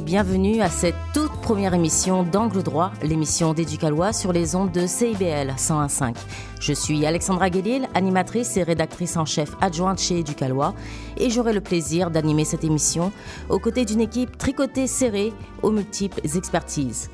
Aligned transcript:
Bienvenue 0.00 0.60
à 0.60 0.68
cette 0.68 0.94
toute 1.12 1.32
première 1.42 1.74
émission 1.74 2.22
d'Angle 2.22 2.62
Droit, 2.62 2.92
l'émission 3.02 3.52
d'Éducalois 3.52 4.12
sur 4.12 4.32
les 4.32 4.54
ondes 4.54 4.70
de 4.70 4.86
CIBL 4.86 5.54
101.5. 5.56 6.14
Je 6.60 6.72
suis 6.72 7.04
Alexandra 7.04 7.50
Guélil, 7.50 7.88
animatrice 7.94 8.56
et 8.56 8.62
rédactrice 8.62 9.16
en 9.16 9.24
chef 9.24 9.50
adjointe 9.60 9.98
chez 9.98 10.20
Éducalois 10.20 10.74
et 11.16 11.30
j'aurai 11.30 11.52
le 11.52 11.60
plaisir 11.60 12.10
d'animer 12.10 12.44
cette 12.44 12.64
émission 12.64 13.12
aux 13.48 13.58
côtés 13.58 13.84
d'une 13.84 14.00
équipe 14.00 14.38
tricotée 14.38 14.86
serrée 14.86 15.32
aux 15.62 15.70
multiples 15.70 16.20
expertises. 16.36 17.10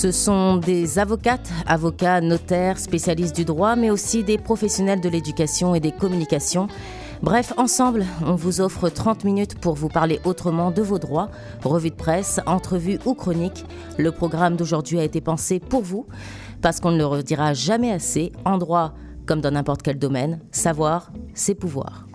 Ce 0.00 0.12
sont 0.12 0.56
des 0.56 0.98
avocates, 0.98 1.52
avocats, 1.66 2.22
notaires, 2.22 2.78
spécialistes 2.78 3.36
du 3.36 3.44
droit, 3.44 3.76
mais 3.76 3.90
aussi 3.90 4.24
des 4.24 4.38
professionnels 4.38 5.02
de 5.02 5.10
l'éducation 5.10 5.74
et 5.74 5.80
des 5.80 5.92
communications. 5.92 6.68
Bref, 7.20 7.52
ensemble, 7.58 8.06
on 8.24 8.34
vous 8.34 8.62
offre 8.62 8.88
30 8.88 9.24
minutes 9.24 9.58
pour 9.58 9.74
vous 9.74 9.90
parler 9.90 10.18
autrement 10.24 10.70
de 10.70 10.80
vos 10.80 10.98
droits, 10.98 11.28
revue 11.62 11.90
de 11.90 11.96
presse, 11.96 12.40
entrevue 12.46 12.98
ou 13.04 13.12
chronique. 13.12 13.66
Le 13.98 14.10
programme 14.10 14.56
d'aujourd'hui 14.56 14.98
a 14.98 15.04
été 15.04 15.20
pensé 15.20 15.60
pour 15.60 15.82
vous, 15.82 16.06
parce 16.62 16.80
qu'on 16.80 16.92
ne 16.92 16.96
le 16.96 17.04
redira 17.04 17.52
jamais 17.52 17.92
assez, 17.92 18.32
en 18.46 18.56
droit 18.56 18.94
comme 19.26 19.42
dans 19.42 19.50
n'importe 19.50 19.82
quel 19.82 19.98
domaine, 19.98 20.40
savoir, 20.50 21.12
c'est 21.34 21.54
pouvoir. 21.54 22.06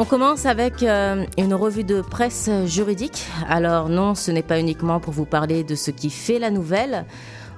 On 0.00 0.06
commence 0.06 0.46
avec 0.46 0.82
euh, 0.82 1.26
une 1.36 1.52
revue 1.52 1.84
de 1.84 2.00
presse 2.00 2.48
juridique. 2.64 3.26
Alors 3.46 3.90
non, 3.90 4.14
ce 4.14 4.30
n'est 4.30 4.42
pas 4.42 4.58
uniquement 4.58 4.98
pour 4.98 5.12
vous 5.12 5.26
parler 5.26 5.62
de 5.62 5.74
ce 5.74 5.90
qui 5.90 6.08
fait 6.08 6.38
la 6.38 6.50
nouvelle. 6.50 7.04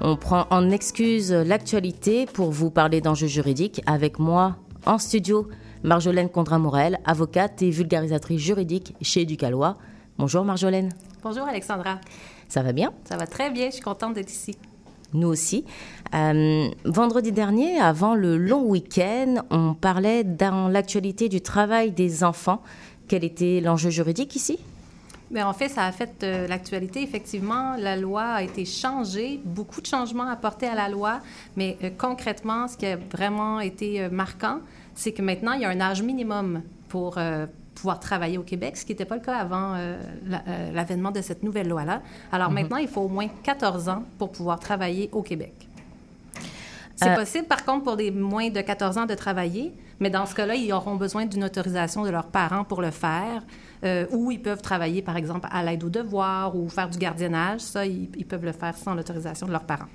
On 0.01 0.17
prend 0.17 0.49
en 0.51 0.69
excuse 0.71 1.31
l'actualité 1.31 2.27
pour 2.27 2.51
vous 2.51 2.69
parler 2.69 3.01
d'enjeux 3.01 3.29
juridiques 3.29 3.81
avec 3.87 4.19
moi 4.19 4.57
en 4.87 4.99
studio, 4.99 5.47
Marjolaine 5.85 6.29
Condra-Morel, 6.29 6.99
avocate 7.05 7.63
et 7.63 7.71
vulgarisatrice 7.71 8.41
juridique 8.41 8.97
chez 9.01 9.21
Éducalois. 9.21 9.79
Bonjour 10.19 10.45
Marjolaine. 10.45 10.89
Bonjour 11.23 11.45
Alexandra. 11.45 12.01
Ça 12.49 12.65
va 12.65 12.73
bien? 12.73 12.93
Ça 13.05 13.17
va 13.17 13.29
très 13.29 13.53
bien, 13.53 13.67
je 13.67 13.75
suis 13.75 13.83
contente 13.83 14.15
d'être 14.15 14.33
ici 14.33 14.57
nous 15.15 15.29
aussi. 15.29 15.65
Euh, 16.15 16.69
vendredi 16.85 17.33
dernier, 17.33 17.81
avant 17.81 18.15
le 18.15 18.37
long 18.37 18.63
week-end, 18.65 19.43
on 19.51 19.75
parlait 19.75 20.25
dans 20.25 20.69
l'actualité 20.69 21.29
du 21.29 21.41
travail 21.41 21.91
des 21.91 22.25
enfants. 22.25 22.63
Quel 23.09 23.25
était 23.25 23.61
l'enjeu 23.61 23.91
juridique 23.91 24.37
ici? 24.37 24.59
Mais 25.31 25.43
en 25.43 25.55
fait, 25.55 25.69
ça 25.69 25.87
a 25.87 25.93
fait 25.93 26.23
euh, 26.23 26.47
l'actualité. 26.47 27.03
Effectivement, 27.03 27.77
la 27.79 27.97
loi 27.97 28.23
a 28.23 28.43
été 28.43 28.67
changée, 28.67 29.41
beaucoup 29.45 29.81
de 29.81 29.87
changements 29.87 30.29
apportés 30.29 30.67
à 30.67 30.75
la 30.75 30.91
loi, 30.91 31.21
mais 31.57 31.79
euh, 31.83 31.91
concrètement, 31.97 32.69
ce 32.69 32.77
qui 32.77 32.87
a 32.87 32.97
vraiment 32.97 33.61
été 33.61 34.09
marquant, 34.11 34.59
c'est 34.95 35.13
que 35.13 35.23
maintenant, 35.23 35.53
il 35.53 35.63
y 35.63 35.65
a 35.65 35.71
un 35.71 35.81
âge 35.81 36.03
minimum 36.03 36.61
pour 36.91 37.17
pouvoir 37.83 37.99
travailler 37.99 38.39
au 38.39 38.45
Québec, 38.45 38.77
ce 38.77 38.85
qui 38.85 38.93
n'était 38.93 39.05
pas 39.05 39.17
le 39.17 39.23
cas 39.23 39.37
avant 39.37 39.75
euh, 39.75 39.99
euh, 40.31 40.73
l'avènement 40.73 41.11
de 41.11 41.21
cette 41.21 41.43
nouvelle 41.43 41.67
loi-là. 41.67 42.01
Alors 42.31 42.49
mhm. 42.49 42.55
maintenant, 42.55 42.77
il 42.77 42.87
faut 42.87 43.01
au 43.01 43.09
moins 43.09 43.27
14 43.43 43.89
ans 43.89 44.05
pour 44.19 44.31
pouvoir 44.31 44.61
travailler 44.61 45.11
au 45.11 45.21
Québec. 45.21 45.53
C'est 46.95 47.11
euh, 47.11 47.17
possible, 47.17 47.49
par 47.49 47.65
contre, 47.65 47.83
pour 47.83 47.97
des 47.97 48.13
moins 48.13 48.51
de 48.51 48.61
14 48.61 48.99
ans 48.99 49.07
de 49.07 49.15
travailler, 49.15 49.73
mais 49.99 50.11
dans 50.11 50.27
ce 50.27 50.35
cas-là, 50.37 50.55
ils 50.55 50.73
auront 50.73 50.95
besoin 50.95 51.27
d'une 51.27 51.43
autorisation 51.43 52.05
de 52.05 52.11
leurs 52.11 52.29
parents 52.29 52.63
pour 52.63 52.83
le 52.83 52.93
faire, 52.93 53.43
ou 54.13 54.31
ils 54.31 54.41
peuvent 54.41 54.63
travailler, 54.63 55.03
par 55.03 55.17
exemple, 55.17 55.49
à 55.51 55.65
l'aide 55.65 55.83
aux 55.83 55.89
devoirs 55.89 56.55
ou 56.55 56.69
faire 56.69 56.89
du 56.89 56.99
gardiennage. 56.99 57.63
Ça, 57.63 57.85
ils 57.85 58.27
peuvent 58.29 58.45
le 58.45 58.53
faire 58.53 58.77
sans 58.77 58.95
l'autorisation 58.95 59.49
de 59.49 59.51
leurs 59.51 59.65
parents. 59.65 59.89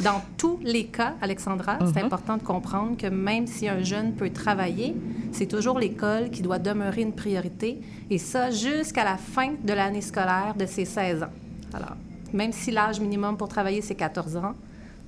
Dans 0.00 0.22
tous 0.36 0.58
les 0.64 0.86
cas, 0.86 1.14
Alexandra, 1.22 1.78
c'est 1.86 2.00
mhm. 2.00 2.06
important 2.06 2.36
de 2.36 2.42
comprendre 2.42 2.96
que 2.96 3.06
même 3.06 3.46
si 3.46 3.68
un 3.68 3.82
jeune 3.82 4.12
peut 4.14 4.30
travailler, 4.30 4.96
c'est 5.32 5.46
toujours 5.46 5.78
l'école 5.78 6.30
qui 6.30 6.42
doit 6.42 6.58
demeurer 6.58 7.02
une 7.02 7.12
priorité, 7.12 7.80
et 8.10 8.18
ça 8.18 8.50
jusqu'à 8.50 9.04
la 9.04 9.16
fin 9.16 9.52
de 9.62 9.72
l'année 9.72 10.00
scolaire 10.00 10.54
de 10.58 10.66
ses 10.66 10.84
16 10.84 11.22
ans. 11.22 11.32
Alors, 11.72 11.96
même 12.32 12.52
si 12.52 12.72
l'âge 12.72 12.98
minimum 13.00 13.36
pour 13.36 13.48
travailler, 13.48 13.82
c'est 13.82 13.94
14 13.94 14.36
ans, 14.36 14.54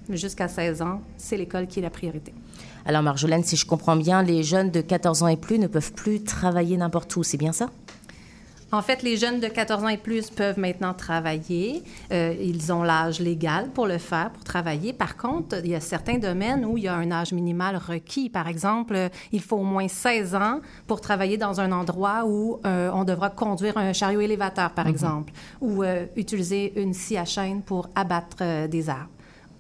jusqu'à 0.09 0.47
16 0.47 0.83
ans, 0.83 1.01
c'est 1.17 1.37
l'école 1.37 1.67
qui 1.67 1.81
est 1.81 1.83
la 1.83 1.91
priorité. 1.91 2.33
Alors, 2.85 3.03
Marjolaine, 3.03 3.43
si 3.43 3.57
je 3.57 3.67
comprends 3.67 3.97
bien, 3.97 4.23
les 4.23 4.45
jeunes 4.45 4.71
de 4.71 4.81
14 4.81 5.25
ans 5.25 5.29
et 5.29 5.37
plus 5.37 5.59
ne 5.59 5.67
peuvent 5.67 5.93
plus 5.93 6.23
travailler 6.23 6.77
n'importe 6.77 7.15
où, 7.17 7.25
c'est 7.25 7.37
bien 7.37 7.53
ça? 7.53 7.71
En 8.73 8.83
fait, 8.83 9.05
les 9.05 9.17
jeunes 9.17 9.39
de 9.39 9.47
14 9.47 9.85
ans 9.85 9.89
et 9.89 9.97
plus 9.97 10.29
peuvent 10.31 10.59
maintenant 10.59 10.93
travailler. 10.93 11.85
Euh, 12.13 12.35
ils 12.41 12.73
ont 12.73 12.83
l'âge 12.83 13.21
légal 13.21 13.71
pour 13.71 13.87
le 13.87 13.99
faire, 13.99 14.31
pour 14.31 14.43
travailler. 14.43 14.93
Par 14.93 15.17
contre, 15.17 15.59
il 15.63 15.71
y 15.71 15.75
a 15.77 15.81
certains 15.81 16.19
domaines 16.19 16.65
où 16.65 16.77
il 16.77 16.85
y 16.85 16.89
a 16.89 16.95
un 16.95 17.13
âge 17.13 17.33
minimal 17.33 17.77
requis. 17.77 18.29
Par 18.29 18.49
exemple, 18.49 19.09
il 19.31 19.41
faut 19.41 19.59
au 19.59 19.63
moins 19.63 19.87
16 19.87 20.35
ans 20.35 20.61
pour 20.89 21.01
travailler 21.01 21.37
dans 21.37 21.61
un 21.61 21.71
endroit 21.71 22.25
où 22.27 22.59
euh, 22.67 22.91
on 22.93 23.05
devra 23.05 23.31
conduire 23.31 23.77
un 23.79 23.93
chariot 23.93 24.21
élévateur, 24.21 24.73
par 24.73 24.87
mhm. 24.87 24.91
exemple, 24.91 25.33
ou 25.61 25.85
euh, 25.85 26.07
utiliser 26.17 26.81
une 26.81 26.93
scie 26.93 27.19
à 27.19 27.25
chaîne 27.25 27.63
pour 27.63 27.89
abattre 27.95 28.67
des 28.69 28.91
arbres. 28.91 29.11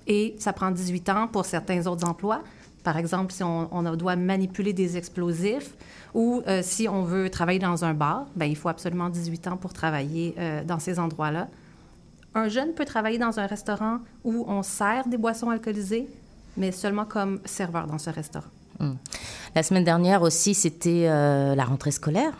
Et 0.08 0.34
ça 0.38 0.52
prend 0.52 0.70
18 0.70 1.08
ans 1.10 1.28
pour 1.28 1.44
certains 1.44 1.86
autres 1.86 2.08
emplois. 2.08 2.42
Par 2.86 2.98
exemple, 2.98 3.32
si 3.32 3.42
on, 3.42 3.68
on 3.72 3.96
doit 3.96 4.14
manipuler 4.14 4.72
des 4.72 4.96
explosifs, 4.96 5.72
ou 6.14 6.40
euh, 6.46 6.60
si 6.62 6.88
on 6.88 7.02
veut 7.02 7.28
travailler 7.30 7.58
dans 7.58 7.84
un 7.84 7.94
bar, 7.94 8.26
ben, 8.36 8.44
il 8.44 8.56
faut 8.56 8.68
absolument 8.68 9.08
18 9.08 9.48
ans 9.48 9.56
pour 9.56 9.72
travailler 9.72 10.36
euh, 10.38 10.62
dans 10.62 10.78
ces 10.78 11.00
endroits-là. 11.00 11.48
Un 12.36 12.46
jeune 12.46 12.74
peut 12.74 12.84
travailler 12.84 13.18
dans 13.18 13.40
un 13.40 13.46
restaurant 13.46 13.98
où 14.22 14.44
on 14.46 14.62
sert 14.62 15.08
des 15.08 15.16
boissons 15.16 15.50
alcoolisées, 15.50 16.08
mais 16.56 16.70
seulement 16.70 17.06
comme 17.06 17.40
serveur 17.44 17.88
dans 17.88 17.98
ce 17.98 18.10
restaurant. 18.10 18.46
Hmm. 18.78 18.94
La 19.56 19.64
semaine 19.64 19.82
dernière 19.82 20.22
aussi, 20.22 20.54
c'était 20.54 21.08
euh, 21.08 21.56
la 21.56 21.64
rentrée 21.64 21.90
scolaire. 21.90 22.34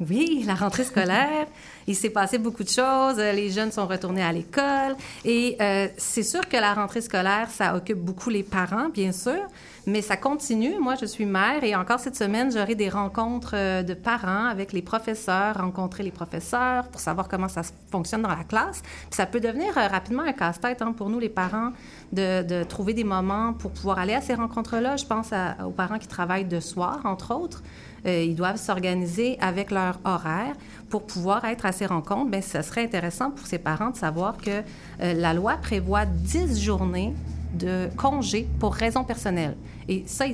Oui, 0.00 0.42
la 0.48 0.56
rentrée 0.56 0.84
scolaire. 0.84 1.46
Il 1.86 1.94
s'est 1.94 2.10
passé 2.10 2.38
beaucoup 2.38 2.64
de 2.64 2.68
choses. 2.68 3.18
Les 3.18 3.50
jeunes 3.50 3.70
sont 3.70 3.86
retournés 3.86 4.22
à 4.22 4.32
l'école. 4.32 4.96
Et 5.24 5.56
c'est 5.96 6.24
sûr 6.24 6.46
que 6.48 6.56
la 6.56 6.74
rentrée 6.74 7.00
scolaire, 7.00 7.48
ça 7.48 7.76
occupe 7.76 7.98
beaucoup 7.98 8.28
les 8.28 8.42
parents, 8.42 8.88
bien 8.88 9.12
sûr. 9.12 9.40
Mais 9.88 10.02
ça 10.02 10.16
continue. 10.16 10.80
Moi, 10.80 10.96
je 11.00 11.06
suis 11.06 11.26
mère 11.26 11.62
et 11.62 11.76
encore 11.76 12.00
cette 12.00 12.16
semaine, 12.16 12.50
j'aurai 12.50 12.74
des 12.74 12.88
rencontres 12.88 13.52
euh, 13.54 13.84
de 13.84 13.94
parents 13.94 14.46
avec 14.46 14.72
les 14.72 14.82
professeurs, 14.82 15.58
rencontrer 15.58 16.02
les 16.02 16.10
professeurs 16.10 16.88
pour 16.88 17.00
savoir 17.00 17.28
comment 17.28 17.46
ça 17.46 17.62
fonctionne 17.92 18.22
dans 18.22 18.34
la 18.34 18.42
classe. 18.42 18.82
Puis 18.82 19.12
ça 19.12 19.26
peut 19.26 19.38
devenir 19.38 19.78
euh, 19.78 19.86
rapidement 19.86 20.24
un 20.24 20.32
casse-tête 20.32 20.82
hein, 20.82 20.92
pour 20.92 21.08
nous, 21.08 21.20
les 21.20 21.28
parents, 21.28 21.70
de, 22.12 22.64
trouver 22.64 22.94
des 22.94 23.04
moments 23.04 23.52
pour 23.52 23.70
pouvoir 23.70 24.00
aller 24.00 24.14
à 24.14 24.20
ces 24.20 24.34
rencontres-là. 24.34 24.96
Je 24.96 25.04
pense 25.04 25.30
aux 25.64 25.70
parents 25.70 25.98
qui 25.98 26.08
travaillent 26.08 26.44
de 26.44 26.58
soir, 26.58 27.02
entre 27.04 27.32
autres. 27.32 27.62
Euh, 28.06 28.24
ils 28.24 28.34
doivent 28.34 28.56
s'organiser 28.56 29.38
avec 29.40 29.70
leur 29.70 30.00
horaire 30.04 30.56
pour 30.90 31.06
pouvoir 31.06 31.44
être 31.44 31.64
à 31.64 31.70
ces 31.70 31.86
rencontres. 31.86 32.28
Bien, 32.28 32.42
ce 32.42 32.60
serait 32.60 32.82
intéressant 32.82 33.30
pour 33.30 33.46
ces 33.46 33.58
parents 33.58 33.90
de 33.90 33.96
savoir 33.96 34.36
que 34.36 34.62
la 34.98 35.32
loi 35.32 35.56
prévoit 35.58 36.06
10 36.06 36.60
journées 36.60 37.14
de 37.56 37.88
congés 37.96 38.48
pour 38.58 38.74
raison 38.74 39.04
personnelle. 39.04 39.56
Et 39.88 40.04
ça, 40.06 40.24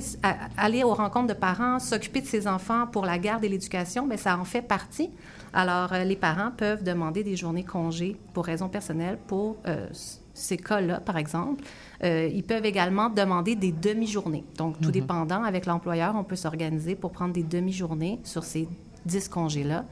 aller 0.57 0.83
aux 0.83 0.93
rencontres 0.93 1.27
de 1.27 1.39
parents, 1.39 1.79
s'occuper 1.79 2.21
de 2.21 2.25
ses 2.25 2.47
enfants 2.47 2.87
pour 2.87 3.05
la 3.05 3.17
garde 3.17 3.43
et 3.43 3.49
l'éducation, 3.49 4.07
bien, 4.07 4.17
ça 4.17 4.37
en 4.37 4.45
fait 4.45 4.61
partie. 4.61 5.09
Alors, 5.53 5.93
euh, 5.93 6.03
les 6.03 6.15
parents 6.15 6.51
peuvent 6.55 6.83
demander 6.83 7.23
des 7.23 7.35
journées 7.35 7.63
congés 7.63 8.17
pour 8.33 8.45
raison 8.45 8.67
personnelle 8.67 9.19
pour 9.27 9.57
euh, 9.67 9.87
ces 10.33 10.57
cas-là, 10.57 10.99
par 10.99 11.17
exemple. 11.17 11.63
Euh, 12.03 12.27
ils 12.33 12.43
peuvent 12.43 12.65
également 12.65 13.09
demander 13.09 13.55
des 13.55 13.71
demi-journées. 13.71 14.43
Donc, 14.57 14.79
tout 14.81 14.87
mhm. 14.87 14.93
dépendant, 14.93 15.43
avec 15.43 15.67
l'employeur, 15.67 16.15
on 16.15 16.23
peut 16.23 16.35
s'organiser 16.35 16.95
pour 16.95 17.11
prendre 17.11 17.33
des 17.33 17.43
demi-journées 17.43 18.19
sur 18.23 18.43
ces 18.43 18.67
10 19.05 19.29
congés-là. 19.29 19.85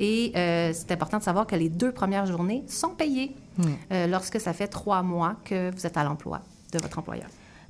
Et 0.00 0.30
c'est 0.74 0.92
important 0.92 1.18
de 1.18 1.24
savoir 1.24 1.44
que 1.44 1.56
les 1.56 1.68
deux 1.68 1.90
premières 1.90 2.24
journées 2.24 2.62
sont 2.68 2.90
payées 2.90 3.34
mhm. 3.56 4.08
lorsque 4.08 4.38
ça 4.38 4.52
fait 4.52 4.68
trois 4.68 5.02
mois 5.02 5.34
que 5.44 5.72
vous 5.74 5.86
êtes 5.88 5.96
à 5.96 6.04
l'emploi 6.04 6.40
de 6.72 6.78
votre 6.78 6.98
employeur. 6.98 7.28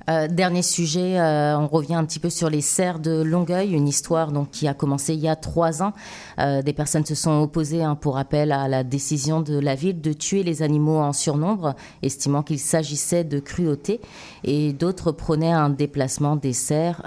Euh, 0.09 0.27
dernier 0.27 0.63
sujet, 0.63 1.19
euh, 1.19 1.57
on 1.57 1.67
revient 1.67 1.93
un 1.93 2.05
petit 2.05 2.19
peu 2.19 2.29
sur 2.29 2.49
les 2.49 2.61
serres 2.61 2.99
de 2.99 3.21
Longueuil, 3.21 3.73
une 3.73 3.87
histoire 3.87 4.31
donc 4.31 4.49
qui 4.49 4.67
a 4.67 4.73
commencé 4.73 5.13
il 5.13 5.19
y 5.19 5.27
a 5.27 5.35
trois 5.35 5.83
ans. 5.83 5.93
Euh, 6.39 6.61
des 6.61 6.73
personnes 6.73 7.05
se 7.05 7.15
sont 7.15 7.41
opposées, 7.41 7.83
hein, 7.83 7.95
pour 7.95 8.15
rappel, 8.15 8.51
à 8.51 8.67
la 8.67 8.83
décision 8.83 9.41
de 9.41 9.59
la 9.59 9.75
ville 9.75 10.01
de 10.01 10.13
tuer 10.13 10.43
les 10.43 10.63
animaux 10.63 10.97
en 10.97 11.13
surnombre, 11.13 11.75
estimant 12.01 12.41
qu'il 12.41 12.59
s'agissait 12.59 13.23
de 13.23 13.39
cruauté, 13.39 14.01
et 14.43 14.73
d'autres 14.73 15.11
prônaient 15.11 15.51
un 15.51 15.69
déplacement 15.69 16.35
des 16.35 16.53
serres. 16.53 17.03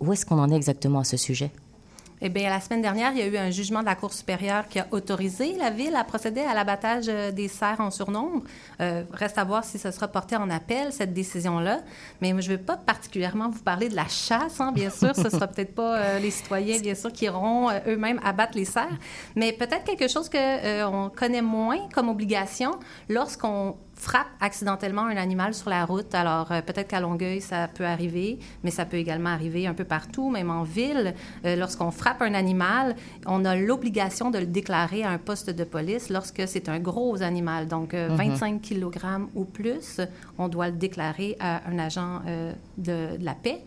où 0.00 0.12
est-ce 0.12 0.24
qu'on 0.24 0.38
en 0.38 0.50
est 0.50 0.56
exactement 0.56 1.00
à 1.00 1.04
ce 1.04 1.16
sujet? 1.16 1.50
Eh 2.20 2.28
bien, 2.30 2.50
la 2.50 2.60
semaine 2.60 2.82
dernière, 2.82 3.12
il 3.12 3.18
y 3.18 3.22
a 3.22 3.26
eu 3.26 3.36
un 3.36 3.50
jugement 3.50 3.80
de 3.80 3.86
la 3.86 3.94
Cour 3.94 4.12
supérieure 4.12 4.66
qui 4.68 4.80
a 4.80 4.88
autorisé 4.90 5.54
la 5.56 5.70
Ville 5.70 5.94
à 5.94 6.02
procéder 6.02 6.40
à 6.40 6.52
l'abattage 6.52 7.04
euh, 7.08 7.30
des 7.30 7.46
cerfs 7.46 7.80
en 7.80 7.92
surnombre. 7.92 8.42
Euh, 8.80 9.04
reste 9.12 9.38
à 9.38 9.44
voir 9.44 9.62
si 9.64 9.78
ce 9.78 9.92
sera 9.92 10.08
porté 10.08 10.34
en 10.34 10.50
appel, 10.50 10.92
cette 10.92 11.14
décision-là. 11.14 11.80
Mais 12.20 12.30
je 12.30 12.50
ne 12.50 12.56
vais 12.56 12.58
pas 12.58 12.76
particulièrement 12.76 13.50
vous 13.50 13.62
parler 13.62 13.88
de 13.88 13.94
la 13.94 14.08
chasse, 14.08 14.60
hein, 14.60 14.72
bien 14.72 14.90
sûr. 14.90 15.14
ce 15.14 15.22
ne 15.22 15.30
sera 15.30 15.46
peut-être 15.48 15.74
pas 15.76 15.96
euh, 15.96 16.18
les 16.18 16.32
citoyens, 16.32 16.80
bien 16.80 16.96
sûr, 16.96 17.12
qui 17.12 17.26
iront 17.26 17.70
eux-mêmes 17.86 18.20
abattre 18.24 18.56
les 18.56 18.64
cerfs. 18.64 18.98
Mais 19.36 19.52
peut-être 19.52 19.84
quelque 19.84 20.08
chose 20.08 20.28
qu'on 20.28 21.10
connaît 21.14 21.42
moins 21.42 21.88
comme 21.94 22.08
obligation 22.08 22.72
lorsqu'on 23.08 23.76
frappe 23.98 24.28
accidentellement 24.40 25.06
un 25.06 25.16
animal 25.16 25.54
sur 25.54 25.70
la 25.70 25.84
route. 25.84 26.14
Alors, 26.14 26.52
euh, 26.52 26.62
peut-être 26.62 26.88
qu'à 26.88 27.00
Longueuil, 27.00 27.40
ça 27.40 27.68
peut 27.68 27.84
arriver, 27.84 28.38
mais 28.62 28.70
ça 28.70 28.84
peut 28.84 28.96
également 28.96 29.30
arriver 29.30 29.66
un 29.66 29.74
peu 29.74 29.84
partout, 29.84 30.30
même 30.30 30.50
en 30.50 30.62
ville. 30.62 31.14
Euh, 31.44 31.56
lorsqu'on 31.56 31.90
frappe 31.90 32.22
un 32.22 32.34
animal, 32.34 32.94
on 33.26 33.44
a 33.44 33.56
l'obligation 33.56 34.30
de 34.30 34.38
le 34.38 34.46
déclarer 34.46 35.02
à 35.02 35.10
un 35.10 35.18
poste 35.18 35.50
de 35.50 35.64
police 35.64 36.10
lorsque 36.10 36.46
c'est 36.46 36.68
un 36.68 36.78
gros 36.78 37.22
animal, 37.22 37.66
donc 37.66 37.94
25 37.94 38.54
euh, 38.72 38.88
kg 38.88 39.04
mhm. 39.04 39.28
ou 39.34 39.44
plus. 39.44 40.00
On 40.38 40.48
doit 40.48 40.68
le 40.68 40.76
déclarer 40.76 41.36
à 41.40 41.62
un 41.68 41.78
agent 41.78 42.22
de, 42.76 43.16
la 43.20 43.34
paix 43.34 43.64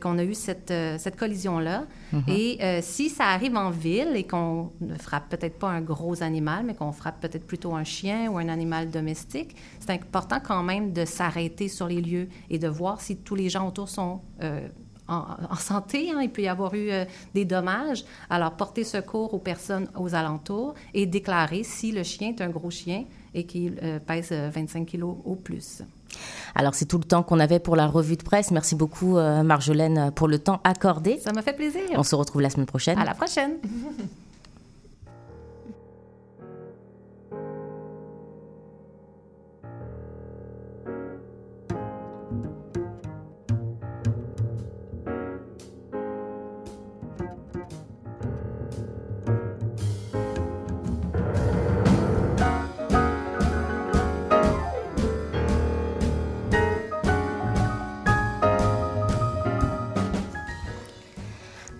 qu'on 0.00 0.18
a 0.18 0.24
eu 0.24 0.32
cette, 0.32 0.72
cette 0.98 1.16
collision-là. 1.16 1.84
Mhm. 2.12 2.22
Et 2.28 2.58
si 2.80 3.10
ça 3.10 3.24
arrive 3.26 3.56
en 3.56 3.70
ville 3.70 4.12
et 4.14 4.24
qu'on 4.24 4.70
ne 4.80 4.94
frappe 4.94 5.28
peut-être 5.28 5.58
pas 5.58 5.68
un 5.68 5.82
gros 5.82 6.22
animal, 6.22 6.64
mais 6.64 6.74
qu'on 6.74 6.92
frappe 6.92 7.20
peut-être 7.20 7.46
plutôt 7.46 7.74
un 7.74 7.84
chien 7.84 8.30
ou 8.30 8.38
un 8.38 8.48
animal 8.48 8.90
domestique, 8.90 9.54
c'est 9.84 9.92
important 9.92 10.38
quand 10.42 10.62
même 10.62 10.92
de 10.92 11.04
s'arrêter 11.04 11.68
sur 11.68 11.88
les 11.88 12.00
lieux 12.00 12.28
et 12.50 12.58
de 12.58 12.68
voir 12.68 13.00
si 13.00 13.16
tous 13.16 13.34
les 13.34 13.50
gens 13.50 13.68
autour 13.68 13.88
sont 13.88 14.20
euh, 14.42 14.66
en, 15.08 15.56
santé. 15.56 16.10
Hein. 16.10 16.20
Il 16.22 16.30
peut 16.30 16.42
y 16.42 16.48
avoir 16.48 16.74
eu 16.74 16.90
euh, 16.90 17.04
des 17.34 17.44
dommages. 17.44 18.04
Alors, 18.30 18.52
porter 18.52 18.84
secours 18.84 19.34
aux 19.34 19.38
personnes 19.38 19.88
aux 19.96 20.14
alentours 20.14 20.74
et 20.94 21.06
déclarer 21.06 21.62
si 21.64 21.92
le 21.92 22.02
chien 22.02 22.30
est 22.30 22.40
un 22.40 22.48
gros 22.48 22.70
chien 22.70 23.04
et 23.34 23.44
qu'il 23.44 23.78
euh, 23.82 23.98
pèse 23.98 24.32
25 24.32 24.86
kilos 24.86 25.16
ou 25.24 25.34
plus. 25.34 25.82
Alors, 26.54 26.74
c'est 26.74 26.86
tout 26.86 26.98
le 26.98 27.04
temps 27.04 27.22
qu'on 27.22 27.40
avait 27.40 27.58
pour 27.58 27.76
la 27.76 27.86
revue 27.86 28.16
de 28.16 28.22
presse. 28.22 28.52
Merci 28.52 28.76
beaucoup, 28.76 29.16
Marjolaine, 29.16 30.12
pour 30.12 30.28
le 30.28 30.38
temps 30.38 30.60
accordé. 30.62 31.18
Ça 31.18 31.32
m'a 31.32 31.42
fait 31.42 31.54
plaisir. 31.54 31.82
On 31.96 32.04
se 32.04 32.14
retrouve 32.14 32.40
la 32.40 32.50
semaine 32.50 32.66
prochaine. 32.66 32.98
À 32.98 33.04
la 33.04 33.14
prochaine. 33.14 33.56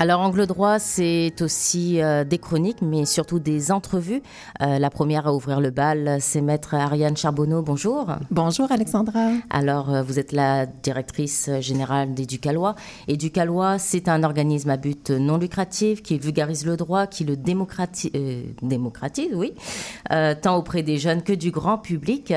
Alors, 0.05 0.21
Angle 0.21 0.47
droit, 0.47 0.79
c'est 0.79 1.33
aussi 1.41 2.03
euh, 2.03 2.25
des 2.25 2.37
chroniques, 2.37 2.83
mais 2.83 3.07
surtout 3.07 3.39
des 3.39 3.73
entrevues. 3.73 4.21
Euh, 4.61 4.79
la 4.79 4.91
première 4.91 5.27
à 5.27 5.33
ouvrir 5.33 5.63
le 5.63 5.71
bal, 5.71 6.19
c'est 6.21 6.43
Maître 6.43 6.75
Ariane 6.75 7.17
Charbonneau. 7.17 7.63
Bonjour. 7.63 8.13
Bonjour, 8.31 8.71
Alexandra. 8.71 9.31
Alors, 9.49 9.89
euh, 9.89 10.03
vous 10.03 10.19
êtes 10.19 10.33
la 10.33 10.67
directrice 10.67 11.49
générale 11.61 12.13
d'Éducalois. 12.13 12.75
Éducalois, 13.09 13.79
c'est 13.79 14.07
un 14.09 14.25
organisme 14.25 14.69
à 14.69 14.77
but 14.77 15.09
non 15.09 15.39
lucratif 15.39 16.03
qui 16.03 16.19
vulgarise 16.19 16.67
le 16.67 16.77
droit, 16.77 17.07
qui 17.07 17.25
le 17.25 17.39
démocratise, 17.39 18.11
démocratise 18.61 19.33
oui, 19.33 19.55
tant 20.43 20.59
auprès 20.59 20.83
des 20.83 20.99
jeunes 20.99 21.23
que 21.23 21.33
du 21.33 21.51
grand 21.51 21.79
public. 21.79 22.35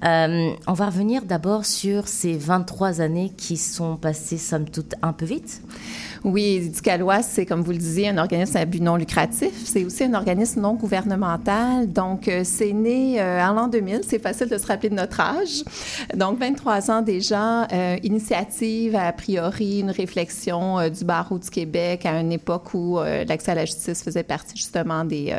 on 0.00 0.72
va 0.72 0.86
revenir 0.86 1.24
d'abord 1.24 1.64
sur 1.64 2.06
ces 2.06 2.36
23 2.36 3.00
années 3.00 3.32
qui 3.36 3.56
sont 3.56 3.96
passées, 3.96 4.38
somme 4.38 4.70
toute, 4.70 4.94
un 5.02 5.12
peu 5.12 5.24
vite. 5.24 5.60
Oui, 6.22 6.60
Éducalois, 6.66 7.22
c'est, 7.22 7.46
comme 7.46 7.62
vous 7.62 7.70
le 7.70 7.78
disiez, 7.78 8.08
un 8.08 8.18
organisme 8.18 8.58
à 8.58 8.66
but 8.66 8.82
non 8.82 8.96
lucratif. 8.96 9.52
C'est 9.64 9.84
aussi 9.84 10.04
un 10.04 10.12
organisme 10.12 10.60
non 10.60 10.74
gouvernemental. 10.74 11.90
Donc, 11.90 12.28
euh, 12.28 12.42
c'est 12.44 12.74
né 12.74 13.18
euh, 13.18 13.42
en 13.42 13.54
l'an 13.54 13.68
2000. 13.68 14.02
C'est 14.06 14.18
facile 14.18 14.48
de 14.48 14.58
se 14.58 14.66
rappeler 14.66 14.90
de 14.90 14.96
notre 14.96 15.18
âge. 15.18 15.64
Donc, 16.14 16.38
23 16.38 16.90
ans 16.90 17.00
déjà. 17.00 17.64
Euh, 17.72 17.96
initiative, 18.02 18.96
a 18.96 19.12
priori, 19.12 19.80
une 19.80 19.90
réflexion 19.90 20.88
du 20.90 21.04
barreau 21.04 21.38
du 21.38 21.48
Québec 21.48 22.04
à 22.04 22.20
une 22.20 22.32
époque 22.32 22.74
où 22.74 22.98
l'accès 23.26 23.52
à 23.52 23.54
la 23.54 23.64
justice 23.64 24.02
faisait 24.02 24.22
partie 24.22 24.56
justement 24.56 25.04
des, 25.04 25.34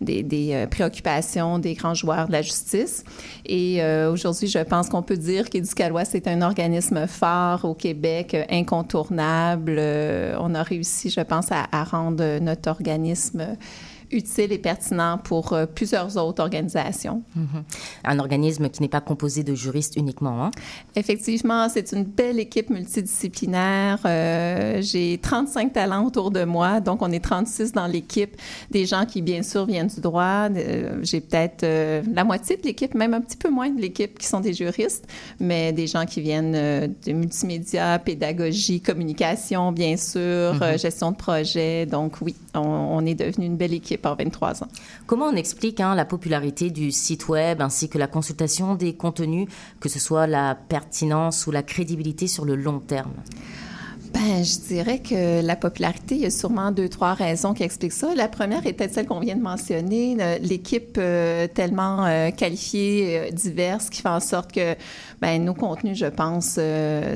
des, 0.00 0.66
préoccupations 0.70 1.58
des 1.58 1.74
grands 1.74 1.94
joueurs 1.94 2.28
de 2.28 2.32
la 2.32 2.42
justice. 2.42 3.04
Et 3.44 3.82
aujourd'hui, 4.10 4.48
je 4.48 4.58
pense 4.58 4.88
qu'on 4.88 5.02
peut 5.02 5.16
dire 5.16 5.50
qu'Éducalois, 5.50 6.04
c'est 6.04 6.26
un 6.26 6.42
organisme 6.42 7.06
phare 7.06 7.64
au 7.64 7.74
Québec, 7.74 8.36
incontournable 8.50 9.78
on 10.38 10.54
a 10.54 10.62
réussi, 10.62 11.10
je 11.10 11.20
pense, 11.20 11.46
à 11.50 11.84
rendre 11.84 12.38
notre 12.38 12.70
organisme 12.70 13.56
utile 14.12 14.52
et 14.52 14.58
pertinent 14.58 15.18
pour 15.18 15.52
euh, 15.52 15.66
plusieurs 15.66 16.16
autres 16.16 16.42
organisations. 16.42 17.22
Mhm. 17.34 17.64
Un 18.04 18.18
organisme 18.18 18.68
qui 18.68 18.82
n'est 18.82 18.88
pas 18.88 19.00
composé 19.00 19.42
de 19.42 19.54
juristes 19.54 19.96
uniquement. 19.96 20.44
Hein? 20.44 20.50
Effectivement, 20.94 21.68
c'est 21.68 21.92
une 21.92 22.04
belle 22.04 22.38
équipe 22.38 22.70
multidisciplinaire. 22.70 23.98
Euh, 24.04 24.80
j'ai 24.82 25.18
35 25.18 25.72
talents 25.72 26.06
autour 26.06 26.30
de 26.30 26.44
moi, 26.44 26.80
donc 26.80 27.02
on 27.02 27.10
est 27.10 27.24
36 27.24 27.72
dans 27.72 27.86
l'équipe. 27.86 28.36
Des 28.70 28.86
gens 28.86 29.06
qui, 29.06 29.22
bien 29.22 29.42
sûr, 29.42 29.66
viennent 29.66 29.88
du 29.88 30.00
droit. 30.00 30.48
Euh, 30.50 30.98
j'ai 31.02 31.20
peut-être 31.20 31.66
la 32.12 32.24
moitié 32.24 32.56
de 32.56 32.62
l'équipe, 32.62 32.94
même 32.94 33.14
un 33.14 33.20
petit 33.20 33.36
peu 33.36 33.48
moins 33.48 33.70
de 33.70 33.80
l'équipe 33.80 34.18
qui 34.18 34.26
sont 34.26 34.40
des 34.40 34.52
juristes, 34.52 35.06
mais 35.40 35.72
des 35.72 35.86
gens 35.86 36.04
qui 36.04 36.20
viennent 36.20 36.52
de 36.52 37.12
multimédia, 37.12 37.98
pédagogie, 37.98 38.80
communication, 38.80 39.72
bien 39.72 39.96
sûr, 39.96 40.54
mhm. 40.54 40.78
gestion 40.78 41.12
de 41.12 41.16
projet. 41.16 41.86
Donc 41.86 42.16
oui, 42.20 42.34
on, 42.54 42.60
on 42.60 43.06
est 43.06 43.14
devenu 43.14 43.46
une 43.46 43.56
belle 43.56 43.74
équipe 43.74 44.01
par 44.02 44.16
23 44.16 44.64
ans. 44.64 44.68
Comment 45.06 45.26
on 45.26 45.36
explique 45.36 45.80
hein, 45.80 45.94
la 45.94 46.04
popularité 46.04 46.70
du 46.70 46.90
site 46.90 47.28
web 47.28 47.62
ainsi 47.62 47.88
que 47.88 47.98
la 47.98 48.06
consultation 48.06 48.74
des 48.74 48.94
contenus, 48.94 49.48
que 49.80 49.88
ce 49.88 49.98
soit 49.98 50.26
la 50.26 50.54
pertinence 50.54 51.46
ou 51.46 51.50
la 51.50 51.62
crédibilité 51.62 52.26
sur 52.26 52.44
le 52.44 52.56
long 52.56 52.80
terme? 52.80 53.12
Ben, 54.12 54.44
je 54.44 54.58
dirais 54.68 54.98
que 54.98 55.40
la 55.44 55.56
popularité, 55.56 56.16
il 56.16 56.20
y 56.20 56.26
a 56.26 56.30
sûrement 56.30 56.70
deux, 56.70 56.88
trois 56.88 57.14
raisons 57.14 57.54
qui 57.54 57.62
expliquent 57.62 57.92
ça. 57.92 58.14
La 58.14 58.28
première 58.28 58.66
est 58.66 58.74
peut-être 58.74 58.92
celle 58.92 59.06
qu'on 59.06 59.20
vient 59.20 59.36
de 59.36 59.40
mentionner, 59.40 60.16
l'équipe 60.40 60.96
euh, 60.98 61.46
tellement 61.46 62.04
euh, 62.04 62.30
qualifiée, 62.30 63.18
euh, 63.18 63.30
diverse, 63.30 63.88
qui 63.88 64.02
fait 64.02 64.08
en 64.08 64.20
sorte 64.20 64.52
que 64.52 64.74
ben, 65.22 65.42
nos 65.42 65.54
contenus, 65.54 65.96
je 65.96 66.06
pense, 66.06 66.58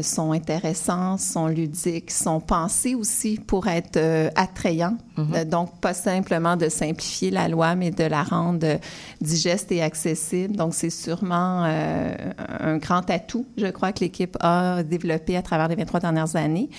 sont 0.02 0.32
intéressants, 0.32 1.18
sont 1.18 1.48
ludiques, 1.48 2.10
sont 2.10 2.40
pensés 2.40 2.94
aussi 2.94 3.38
pour 3.38 3.66
être 3.66 3.98
attrayants. 4.34 4.96
Mm-hmm. 5.18 5.44
donc, 5.48 5.80
pas 5.80 5.94
simplement 5.94 6.56
de 6.56 6.68
simplifier 6.68 7.30
la 7.30 7.48
loi, 7.48 7.74
mais 7.74 7.90
de 7.90 8.04
la 8.04 8.22
rendre 8.22 8.78
digeste 9.20 9.72
et 9.72 9.82
accessible. 9.82 10.56
Donc, 10.56 10.74
c'est 10.74 10.90
sûrement 10.90 11.64
un 11.64 12.76
grand 12.78 13.08
atout, 13.10 13.46
je 13.56 13.66
crois, 13.66 13.92
que 13.92 14.00
l'équipe 14.00 14.36
a 14.40 14.82
développé 14.82 15.36
à 15.36 15.42
travers 15.42 15.68
les 15.68 15.74
23 15.74 16.00
dernières 16.00 16.36
années. 16.36 16.70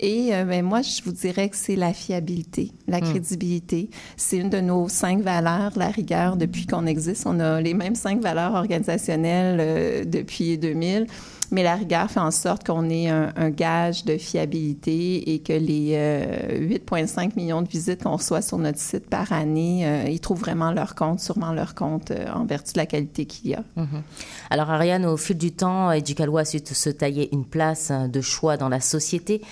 Et 0.00 0.34
euh, 0.34 0.44
ben, 0.44 0.64
moi, 0.64 0.82
je 0.82 1.02
vous 1.04 1.12
dirais 1.12 1.48
que 1.48 1.56
c'est 1.56 1.76
la 1.76 1.92
fiabilité, 1.92 2.72
la 2.86 2.98
hmm. 2.98 3.10
crédibilité. 3.10 3.90
C'est 4.16 4.38
une 4.38 4.50
de 4.50 4.60
nos 4.60 4.88
cinq 4.88 5.20
valeurs, 5.20 5.72
la 5.76 5.88
rigueur, 5.88 6.36
depuis 6.36 6.66
qu'on 6.66 6.86
existe. 6.86 7.26
On 7.26 7.40
a 7.40 7.60
les 7.60 7.74
mêmes 7.74 7.94
cinq 7.94 8.20
valeurs 8.20 8.54
organisationnelles 8.54 9.58
euh, 9.60 10.04
depuis 10.04 10.58
2000 10.58 10.75
2000 10.80 11.08
mais 11.50 11.62
la 11.62 11.76
rigueur 11.76 12.10
fait 12.10 12.20
en 12.20 12.30
sorte 12.30 12.66
qu'on 12.66 12.88
ait 12.90 13.08
un, 13.08 13.50
gage 13.50 14.04
de 14.04 14.16
fiabilité 14.16 15.32
et 15.32 15.38
que 15.38 15.52
les 15.52 15.92
8,5 15.92 15.96
euh, 15.96 17.30
millions 17.36 17.62
de 17.62 17.68
visites 17.68 18.02
qu'on 18.02 18.16
reçoit 18.16 18.42
sur 18.42 18.58
notre 18.58 18.78
site 18.78 19.08
par 19.08 19.32
année, 19.32 19.86
euh, 19.86 20.08
ils 20.08 20.20
trouvent 20.20 20.40
vraiment 20.40 20.72
leur 20.72 20.94
compte, 20.94 21.20
sûrement 21.20 21.52
leur 21.52 21.74
compte 21.74 22.10
euh, 22.10 22.26
en 22.34 22.44
vertu 22.44 22.72
de 22.72 22.78
la 22.78 22.86
qualité 22.86 23.26
qu'il 23.26 23.50
y 23.50 23.54
a. 23.54 23.62
Mm-hmm. 23.76 24.02
Alors 24.50 24.70
Ariane, 24.70 25.06
au 25.06 25.16
fil 25.16 25.38
du 25.38 25.52
temps, 25.52 25.92
Educalois 25.92 26.40
a 26.40 26.44
su 26.44 26.58
se 26.64 26.90
tailler 26.90 27.28
une 27.32 27.44
place 27.44 27.92
de 27.92 28.20
choix 28.20 28.56
dans 28.56 28.68
la 28.68 28.80
société, 28.80 29.42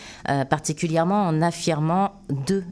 particulièrement 0.51 1.27
en 1.27 1.43
affirmant 1.43 2.13
deux 2.31 2.65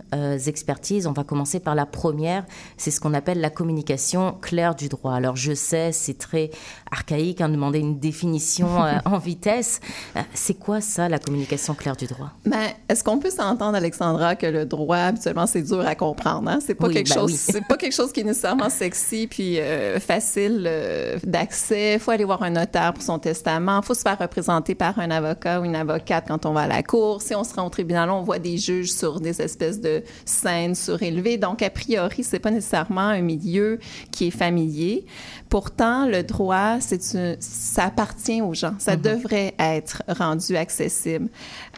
expertises. 0.47 1.07
On 1.07 1.13
va 1.13 1.25
commencer 1.25 1.61
par 1.61 1.75
la 1.75 1.87
première, 1.87 2.45
c'est 2.77 2.91
ce 2.91 3.01
qu'on 3.01 3.15
appelle 3.15 3.41
la 3.41 3.51
communication 3.51 4.37
claire 4.41 4.75
du 4.75 4.89
droit. 4.89 5.15
Alors 5.15 5.37
je 5.37 5.53
sais, 5.53 5.93
c'est 5.93 6.19
très 6.19 6.51
archaïque, 6.91 7.41
hein, 7.41 7.49
demander 7.49 7.79
une 7.79 7.99
définition 7.99 8.69
en 9.13 9.19
vitesse. 9.19 9.81
C'est 10.35 10.59
quoi 10.59 10.81
ça, 10.81 11.09
la 11.09 11.19
communication 11.19 11.75
claire 11.75 11.97
du 11.97 12.07
droit? 12.07 12.31
Ben, 12.45 12.69
est-ce 12.89 13.05
qu'on 13.05 13.19
peut 13.19 13.31
s'entendre, 13.31 13.77
Alexandra, 13.77 14.37
que 14.37 14.47
le 14.47 14.65
droit, 14.65 14.97
habituellement, 14.97 15.47
c'est 15.47 15.63
dur 15.63 15.87
à 15.87 15.95
comprendre? 15.95 16.51
Hein? 16.51 16.59
C'est 16.65 16.75
pas, 16.75 16.89
quelque 16.89 17.09
ben 17.09 17.15
chose, 17.15 17.35
c'est 17.35 17.67
pas 17.67 17.77
quelque 17.77 17.95
chose 17.95 18.13
qui 18.13 18.21
est 18.21 18.25
nécessairement 18.25 18.71
sexy 18.71 19.27
puis 19.27 19.59
facile 20.01 20.71
d'accès. 21.25 21.95
Il 21.95 22.01
faut 22.01 22.11
aller 22.11 22.25
voir 22.25 22.43
un 22.43 22.51
notaire 22.51 22.93
pour 22.95 23.03
son 23.03 23.19
testament. 23.19 23.81
Il 23.83 23.87
faut 23.87 23.95
se 23.95 24.03
faire 24.03 24.19
représenter 24.19 24.75
par 24.75 24.99
un 24.99 25.11
avocat 25.11 25.61
ou 25.61 25.65
une 25.65 25.77
avocate 25.77 26.25
quand 26.29 26.47
on 26.47 26.53
va 26.53 26.63
à 26.63 26.67
la 26.67 26.83
cour. 26.83 27.23
Si 27.23 27.35
on 27.35 27.45
se 27.45 27.55
rend 27.55 27.67
au 27.67 27.71
tribunal, 27.71 28.11
on 28.11 28.23
voit 28.23 28.39
des 28.39 28.59
juges 28.59 28.93
sur 28.93 29.21
des 29.21 29.41
espèces 29.43 29.81
de 29.81 30.03
scènes 30.25 30.75
surélevées. 30.75 31.39
Donc, 31.39 31.63
a 31.63 31.71
priori, 31.71 32.25
c'est 32.25 32.39
pas 32.39 32.51
nécessairement 32.51 33.01
un 33.01 33.21
milieu 33.21 33.79
qui 34.11 34.29
est 34.29 34.31
familier. 34.31 35.05
Pourtant, 35.53 36.07
le 36.07 36.23
droit, 36.23 36.81
c'est 36.81 37.03
ça 37.03 37.85
appartient 37.85 38.41
aux 38.41 38.55
gens. 38.55 38.73
Ça 38.79 38.97
mm-hmm. 38.97 39.01
devrait 39.03 39.55
être 39.59 40.03
rendu 40.09 40.57
accessible. 40.57 41.29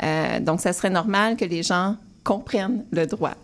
Euh, 0.00 0.38
donc, 0.38 0.60
ça 0.60 0.72
serait 0.72 0.90
normal 0.90 1.36
que 1.36 1.44
les 1.44 1.64
gens 1.64 1.96
comprennent 2.22 2.84
le 2.92 3.04
droit. 3.06 3.34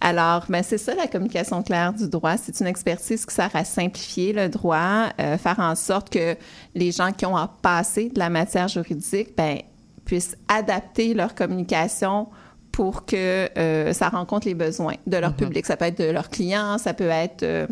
Alors, 0.00 0.46
ben, 0.48 0.62
c'est 0.62 0.78
ça 0.78 0.94
la 0.94 1.06
communication 1.06 1.62
claire 1.62 1.92
du 1.92 2.08
droit. 2.08 2.38
C'est 2.38 2.60
une 2.60 2.66
expertise 2.66 3.26
qui 3.26 3.34
sert 3.34 3.54
à 3.54 3.62
simplifier 3.62 4.32
le 4.32 4.48
droit, 4.48 5.10
euh, 5.20 5.36
faire 5.36 5.60
en 5.60 5.74
sorte 5.74 6.08
que 6.08 6.34
les 6.74 6.90
gens 6.90 7.12
qui 7.12 7.26
ont 7.26 7.36
à 7.36 7.46
passer 7.60 8.08
de 8.08 8.18
la 8.18 8.30
matière 8.30 8.68
juridique 8.68 9.36
ben, 9.36 9.58
puissent 10.06 10.38
adapter 10.48 11.12
leur 11.12 11.34
communication 11.34 12.28
pour 12.72 13.04
que 13.04 13.50
euh, 13.58 13.92
ça 13.92 14.08
rencontre 14.08 14.48
les 14.48 14.54
besoins 14.54 14.94
de 15.06 15.18
leur 15.18 15.32
mhm. 15.32 15.36
public. 15.36 15.66
Ça 15.66 15.76
peut 15.76 15.84
être 15.84 15.98
de 15.98 16.10
leurs 16.10 16.30
clients, 16.30 16.78
ça 16.78 16.94
peut 16.94 17.10
être 17.10 17.42
euh, 17.42 17.66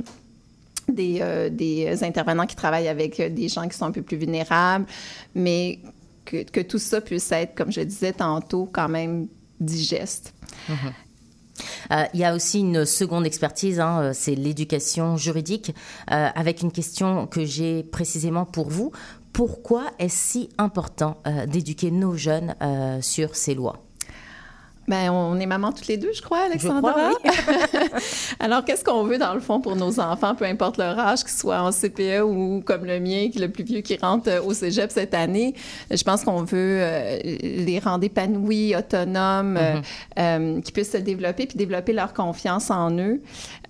des, 0.89 1.19
euh, 1.21 1.49
des, 1.51 2.03
intervenants 2.05 2.47
qui 2.47 2.57
travaillent 2.57 2.89
avec 2.89 3.21
des 3.21 3.49
gens 3.49 3.69
qui 3.69 3.77
sont 3.77 3.87
un 3.87 3.93
peu 3.93 4.03
plus 4.03 4.17
vulnérables, 4.17 4.87
mais 5.35 5.81
que, 6.25 6.63
tout 6.63 6.79
ça 6.79 7.01
puisse 7.01 7.31
être, 7.33 7.55
comme 7.55 7.73
je 7.73 7.81
disais 7.81 8.13
tantôt, 8.13 8.69
quand 8.73 8.89
même 8.89 9.29
digeste. 9.61 10.35
Mhm. 10.69 12.09
il 12.15 12.21
y 12.21 12.25
a 12.25 12.35
aussi 12.35 12.61
une 12.61 12.85
seconde 12.85 13.27
expertise, 13.27 13.81
hein, 13.81 14.13
c'est 14.15 14.35
l'éducation 14.35 15.17
juridique, 15.17 15.75
avec 16.07 16.63
une 16.63 16.73
question 16.73 17.27
que 17.27 17.45
j'ai 17.45 17.83
précisément 17.83 18.45
pour 18.45 18.71
vous. 18.71 18.93
Pourquoi 19.33 19.85
est-ce 19.99 20.17
si 20.17 20.49
important 20.59 21.19
d'éduquer 21.49 21.91
nos 21.91 22.17
jeunes 22.17 22.55
sur 23.01 23.37
ces 23.37 23.55
lois? 23.55 23.83
Ben, 24.89 25.11
on 25.11 25.39
est 25.39 25.47
maman 25.47 25.71
toutes 25.71 25.87
les 25.87 25.97
deux, 25.97 26.13
je 26.13 26.23
crois, 26.23 26.41
Alexandra. 26.47 27.11
Alors, 28.41 28.65
qu'est-ce 28.65 28.85
qu'on 28.85 29.05
veut 29.05 29.17
dans 29.17 29.33
le 29.33 29.39
fond 29.39 29.61
pour 29.61 29.77
nos 29.77 30.01
enfants, 30.01 30.35
peu 30.35 30.45
importe 30.45 30.77
leur 30.77 30.99
âge, 30.99 31.21
qu'ils 31.21 31.31
soient 31.31 31.61
en 31.61 31.71
CPE 31.71 32.23
ou 32.25 32.63
comme 32.67 32.85
le 32.85 32.99
mien, 32.99 33.29
le 33.37 33.47
plus 33.47 33.63
vieux 33.63 33.81
qui 33.81 33.97
rentre 33.97 34.29
euh, 34.29 34.43
au 34.43 34.53
cégep 34.55 34.91
cette 34.91 35.15
année? 35.15 35.55
Je 35.89 36.03
pense 36.03 36.25
qu'on 36.25 36.43
veut 36.43 36.79
euh, 36.81 37.19
les 37.23 37.79
rendre 37.79 38.03
épanouis, 38.05 38.75
autonomes, 38.75 39.57
euh, 39.57 39.81
mm-hmm. 40.17 40.63
qui 40.63 40.73
puissent 40.73 40.93
se 40.93 40.97
développer 40.97 41.47
puis 41.47 41.57
développer 41.57 41.93
leur 41.93 42.13
confiance 42.13 42.69
en 42.71 42.91
eux. 42.99 43.21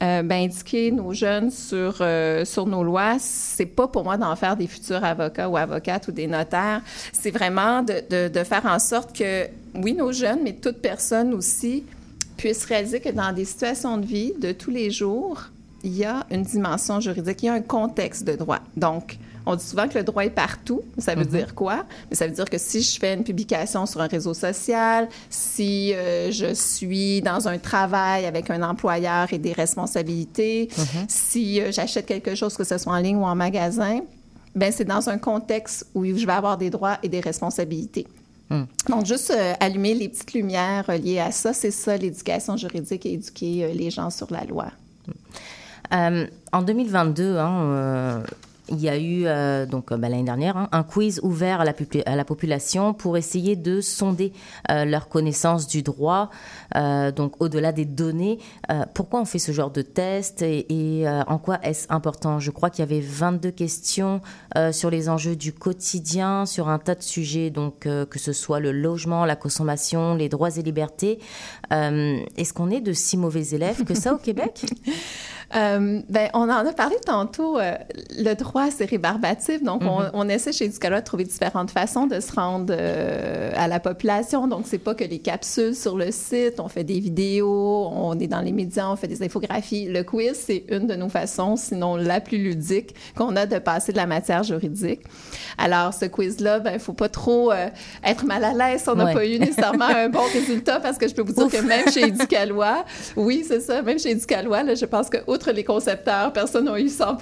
ben, 0.00 0.32
indiquer 0.32 0.92
nos 0.92 1.12
jeunes 1.12 1.50
sur, 1.50 2.02
sur 2.44 2.66
nos 2.66 2.82
lois, 2.82 3.16
c'est 3.18 3.66
pas 3.66 3.86
pour 3.86 4.04
moi 4.04 4.16
d'en 4.16 4.34
faire 4.34 4.56
des 4.56 4.66
futurs 4.66 5.04
avocats 5.04 5.48
ou 5.48 5.58
avocates 5.58 6.08
ou 6.08 6.12
des 6.12 6.26
notaires. 6.26 6.80
C'est 7.12 7.30
vraiment 7.30 7.82
de, 7.82 8.02
de, 8.08 8.28
de 8.28 8.44
faire 8.44 8.64
en 8.64 8.78
sorte 8.78 9.16
que 9.16 9.46
oui, 9.74 9.94
nos 9.94 10.12
jeunes, 10.12 10.40
mais 10.42 10.54
toute 10.54 10.78
personne 10.78 11.34
aussi, 11.34 11.84
puissent 12.36 12.64
réaliser 12.64 13.00
que 13.00 13.10
dans 13.10 13.32
des 13.32 13.44
situations 13.44 13.98
de 13.98 14.06
vie 14.06 14.32
de 14.38 14.52
tous 14.52 14.70
les 14.70 14.90
jours, 14.90 15.44
il 15.84 15.96
y 15.96 16.04
a 16.04 16.26
une 16.30 16.42
dimension 16.42 17.00
juridique, 17.00 17.42
il 17.42 17.46
y 17.46 17.48
a 17.48 17.54
un 17.54 17.60
contexte 17.60 18.24
de 18.24 18.34
droit. 18.34 18.60
Donc, 18.76 19.18
on 19.46 19.56
dit 19.56 19.64
souvent 19.64 19.88
que 19.88 19.98
le 19.98 20.04
droit 20.04 20.24
est 20.24 20.30
partout. 20.30 20.82
Ça 20.98 21.14
veut 21.14 21.24
mhm. 21.24 21.30
dire 21.30 21.54
quoi? 21.54 21.84
Mais 22.10 22.16
ça 22.16 22.26
veut 22.26 22.32
dire 22.32 22.48
que 22.48 22.58
si 22.58 22.80
je 22.80 22.98
fais 22.98 23.14
une 23.14 23.24
publication 23.24 23.86
sur 23.86 24.00
un 24.00 24.06
réseau 24.06 24.34
social, 24.34 25.08
si 25.30 25.92
euh, 25.94 26.30
je 26.30 26.54
suis 26.54 27.20
dans 27.22 27.48
un 27.48 27.58
travail 27.58 28.26
avec 28.26 28.50
un 28.50 28.62
employeur 28.62 29.32
et 29.32 29.38
des 29.38 29.52
responsabilités, 29.52 30.68
mhm. 30.76 31.04
si 31.08 31.60
euh, 31.60 31.72
j'achète 31.72 32.06
quelque 32.06 32.34
chose, 32.34 32.56
que 32.56 32.64
ce 32.64 32.78
soit 32.78 32.92
en 32.92 32.98
ligne 32.98 33.16
ou 33.16 33.24
en 33.24 33.34
magasin, 33.34 34.00
ben 34.54 34.70
c'est 34.70 34.84
dans 34.84 35.08
un 35.08 35.18
contexte 35.18 35.86
où 35.94 36.04
je 36.04 36.26
vais 36.26 36.32
avoir 36.32 36.58
des 36.58 36.70
droits 36.70 36.98
et 37.02 37.08
des 37.08 37.20
responsabilités. 37.20 38.06
Hmm. 38.52 38.64
Donc, 38.90 39.06
juste 39.06 39.30
euh, 39.30 39.54
allumer 39.60 39.94
les 39.94 40.10
petites 40.10 40.34
lumières 40.34 40.84
liées 40.90 41.20
à 41.20 41.30
ça, 41.30 41.54
c'est 41.54 41.70
ça 41.70 41.96
l'éducation 41.96 42.58
juridique 42.58 43.06
et 43.06 43.14
éduquer 43.14 43.64
euh, 43.64 43.72
les 43.72 43.90
gens 43.90 44.10
sur 44.10 44.30
la 44.30 44.44
loi. 44.44 44.66
Euh, 45.94 46.26
en 46.52 46.60
2022, 46.60 47.38
hein, 47.38 48.22
il 48.68 48.80
y 48.80 48.88
a 48.88 48.96
eu, 48.96 49.24
euh, 49.26 49.66
donc 49.66 49.90
euh, 49.90 49.96
bah, 49.96 50.08
l'année 50.08 50.22
dernière, 50.22 50.56
hein, 50.56 50.68
un 50.72 50.84
quiz 50.84 51.20
ouvert 51.22 51.60
à 51.60 51.64
la, 51.64 52.24
population 52.24 52.94
pour 52.94 53.16
essayer 53.16 53.56
de 53.56 53.80
sonder 53.80 54.32
euh, 54.70 54.84
leur 54.84 55.08
connaissance 55.08 55.66
du 55.66 55.82
droit, 55.82 56.30
donc 57.16 57.40
au-delà 57.40 57.72
des 57.72 57.84
données. 57.84 58.38
pourquoi 58.94 59.20
on 59.20 59.24
fait 59.24 59.38
ce 59.38 59.52
genre 59.52 59.70
de 59.70 59.82
test 59.82 60.42
et, 60.42 61.04
en 61.26 61.38
quoi 61.38 61.58
est-ce 61.62 61.86
important? 61.90 62.38
Je 62.38 62.50
crois 62.50 62.70
qu'il 62.70 62.80
y 62.80 62.88
avait 62.88 63.00
22 63.00 63.50
questions 63.50 64.20
sur 64.70 64.90
les 64.90 65.08
enjeux 65.08 65.36
du 65.36 65.52
quotidien, 65.52 66.46
sur 66.46 66.68
un 66.68 66.78
tas 66.78 66.94
de 66.94 67.02
sujets, 67.02 67.50
donc 67.50 67.80
que 67.80 68.18
ce 68.18 68.32
soit 68.32 68.60
le 68.60 68.72
logement, 68.72 69.24
la 69.26 69.36
consommation, 69.36 70.14
les 70.14 70.28
droits 70.28 70.56
et 70.56 70.62
libertés. 70.62 71.18
est-ce 71.70 72.52
qu'on 72.52 72.70
est 72.70 72.80
de 72.80 72.92
si 72.92 73.16
mauvais 73.16 73.48
élèves 73.48 73.84
que 73.84 73.94
ça 73.94 74.14
au 74.14 74.18
Québec? 74.18 74.64
ben, 75.52 76.28
on 76.34 76.48
en 76.48 76.66
a 76.66 76.72
parlé 76.72 76.96
tantôt. 77.04 77.58
le 77.58 78.34
droit 78.34 78.70
c'est 78.70 78.86
rébarbatif. 78.86 79.62
Donc, 79.62 79.82
on, 79.84 80.02
mm-hmm. 80.02 80.30
essaie 80.30 80.52
chez 80.52 80.64
Educalois 80.66 81.00
de 81.00 81.04
trouver 81.04 81.24
différentes 81.24 81.70
façons 81.70 82.06
de 82.06 82.20
se 82.20 82.32
rendre 82.32 82.74
euh, 82.76 83.52
à 83.56 83.68
la 83.68 83.80
population. 83.80 84.46
Donc, 84.48 84.64
c'est 84.66 84.78
pas 84.78 84.94
que 84.94 85.04
les 85.04 85.18
capsules 85.18 85.74
sur 85.74 85.96
le 85.96 86.10
site, 86.10 86.58
on 86.58 86.68
fait 86.68 86.84
des 86.84 87.00
vidéos, 87.00 87.88
on 87.92 88.18
est 88.18 88.26
dans 88.26 88.40
les 88.40 88.52
médias, 88.52 88.88
on 88.90 88.96
fait 88.96 89.08
des 89.08 89.22
infographies. 89.22 89.86
Le 89.86 90.02
quiz, 90.02 90.34
c'est 90.34 90.64
une 90.68 90.86
de 90.86 90.94
nos 90.94 91.08
façons, 91.08 91.56
sinon 91.56 91.96
la 91.96 92.20
plus 92.20 92.38
ludique, 92.38 92.94
qu'on 93.16 93.36
a 93.36 93.46
de 93.46 93.58
passer 93.58 93.92
de 93.92 93.96
la 93.96 94.06
matière 94.06 94.42
juridique. 94.42 95.00
Alors, 95.58 95.92
ce 95.94 96.06
quiz-là, 96.06 96.60
ben, 96.60 96.78
faut 96.78 96.92
pas 96.92 97.08
trop 97.08 97.52
euh, 97.52 97.68
être 98.04 98.24
mal 98.24 98.44
à 98.44 98.52
l'aise 98.52 98.84
on 98.86 98.94
n'a 98.94 99.12
pas 99.12 99.24
eu 99.24 99.38
nécessairement 99.38 99.84
un 99.84 100.08
bon 100.08 100.22
résultat 100.32 100.80
parce 100.80 100.98
que 100.98 101.08
je 101.08 101.14
peux 101.14 101.22
vous 101.22 101.32
dire 101.32 101.48
que 101.48 101.64
même 101.64 101.90
chez 101.90 102.08
Educalois, 102.08 102.84
oui, 103.16 103.44
c'est 103.46 103.60
ça, 103.60 103.82
même 103.82 103.98
chez 103.98 104.10
Educalois, 104.10 104.62
là, 104.62 104.74
je 104.74 104.84
pense 104.84 105.08
que 105.08 105.18
outre 105.26 105.41
les 105.50 105.64
concepteurs, 105.64 106.32
personne 106.32 106.66
n'a 106.66 106.78
eu 106.78 106.88
100 106.88 107.18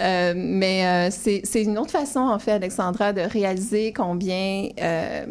euh, 0.00 0.32
mais 0.36 1.10
euh, 1.10 1.10
c'est 1.10 1.62
une 1.62 1.78
autre 1.78 1.90
façon, 1.90 2.20
en 2.20 2.38
fait, 2.38 2.52
Alexandra, 2.52 3.12
de 3.12 3.20
réaliser 3.20 3.92
combien, 3.92 4.68
euh, 4.80 5.26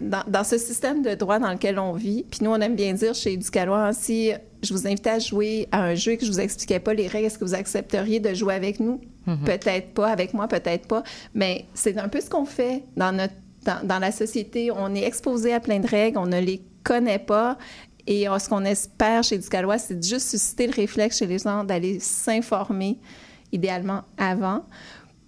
dans, 0.00 0.44
ce 0.44 0.58
système 0.58 1.02
de 1.02 1.14
droit 1.14 1.38
dans 1.38 1.50
lequel 1.52 1.78
on 1.78 1.92
vit, 1.92 2.24
puis 2.30 2.40
nous, 2.42 2.50
on 2.50 2.60
aime 2.60 2.76
bien 2.76 2.92
dire 2.92 3.14
chez 3.14 3.36
Ducalois, 3.36 3.92
si 3.92 4.32
je 4.62 4.72
vous 4.72 4.86
invitais 4.86 5.10
à 5.10 5.18
jouer 5.18 5.68
à 5.72 5.82
un 5.82 5.94
jeu 5.94 6.12
et 6.12 6.16
que 6.16 6.24
je 6.24 6.30
vous 6.30 6.40
expliquais 6.40 6.78
pas 6.80 6.94
les 6.94 7.08
règles, 7.08 7.26
est-ce 7.26 7.38
que 7.38 7.44
vous 7.44 7.54
accepteriez 7.54 8.20
de 8.20 8.34
jouer 8.34 8.54
avec 8.54 8.78
nous? 8.78 9.00
Mm-hmm. 9.26 9.44
Peut-être 9.44 9.94
pas, 9.94 10.08
avec 10.08 10.34
moi, 10.34 10.48
peut-être 10.48 10.86
pas. 10.86 11.02
Mais 11.34 11.66
c'est 11.74 11.98
un 11.98 12.08
peu 12.08 12.20
ce 12.20 12.30
qu'on 12.30 12.44
fait 12.44 12.84
dans 12.96 13.12
notre 13.12 13.34
dans, 13.64 13.86
dans, 13.86 14.00
la 14.00 14.10
société. 14.10 14.72
On 14.72 14.92
est 14.92 15.04
exposé 15.04 15.52
à 15.52 15.60
plein 15.60 15.78
de 15.78 15.86
règles, 15.86 16.18
on 16.18 16.26
ne 16.26 16.40
les 16.40 16.62
connaît 16.82 17.18
pas. 17.18 17.58
Et 18.06 18.26
ce 18.26 18.48
qu'on 18.48 18.64
espère 18.64 19.22
chez 19.22 19.38
Ducalois, 19.38 19.78
c'est 19.78 20.02
juste 20.02 20.30
susciter 20.30 20.66
le 20.66 20.74
réflexe 20.74 21.18
chez 21.18 21.26
les 21.26 21.38
gens 21.38 21.64
d'aller 21.64 22.00
s'informer 22.00 22.98
idéalement 23.52 24.02
avant, 24.18 24.64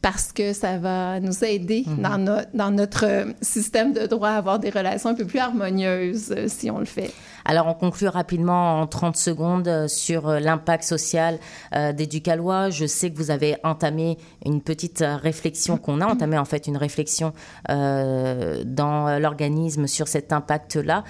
parce 0.05 0.33
que 0.33 0.53
ça 0.53 0.77
va 0.77 1.19
nous 1.19 1.45
aider 1.45 1.85
mhm. 1.87 2.03
dans, 2.03 2.45
dans, 2.53 2.71
notre 2.71 3.25
système 3.41 3.95
de 3.95 4.07
droit 4.07 4.29
à 4.29 4.37
avoir 4.37 4.59
des 4.59 4.69
relations 4.69 5.09
un 5.09 5.15
peu 5.15 5.25
plus 5.25 5.39
harmonieuses 5.39 6.31
euh, 6.37 6.45
si 6.47 6.71
on 6.71 6.79
le 6.79 6.85
fait. 6.85 7.11
Alors, 7.47 7.67
on 7.69 7.73
conclut 7.73 8.09
rapidement 8.09 8.83
en 8.83 8.87
30 8.87 9.17
secondes 9.17 9.67
euh, 9.67 9.89
sur 9.89 10.29
euh, 10.29 10.41
l'impact 10.41 10.85
social 10.85 11.39
des 11.73 12.07
Ducalois. 12.07 12.69
Je 12.69 12.85
sais 12.85 13.11
que 13.11 13.17
vous 13.17 13.31
avez 13.31 13.57
entamé 13.65 14.19
une 14.45 14.61
petite 14.61 15.03
réflexion, 15.23 15.79
qu'on 15.79 16.03
a 16.03 16.07
entamé 16.07 16.37
en 16.37 16.45
fait 16.45 16.67
une 16.67 16.77
réflexion 16.77 17.33
dans 17.69 19.19
l'organisme 19.21 19.87
sur 19.87 20.07
cet 20.09 20.33
impact-là. 20.33 21.05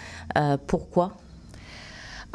pourquoi? 0.66 1.12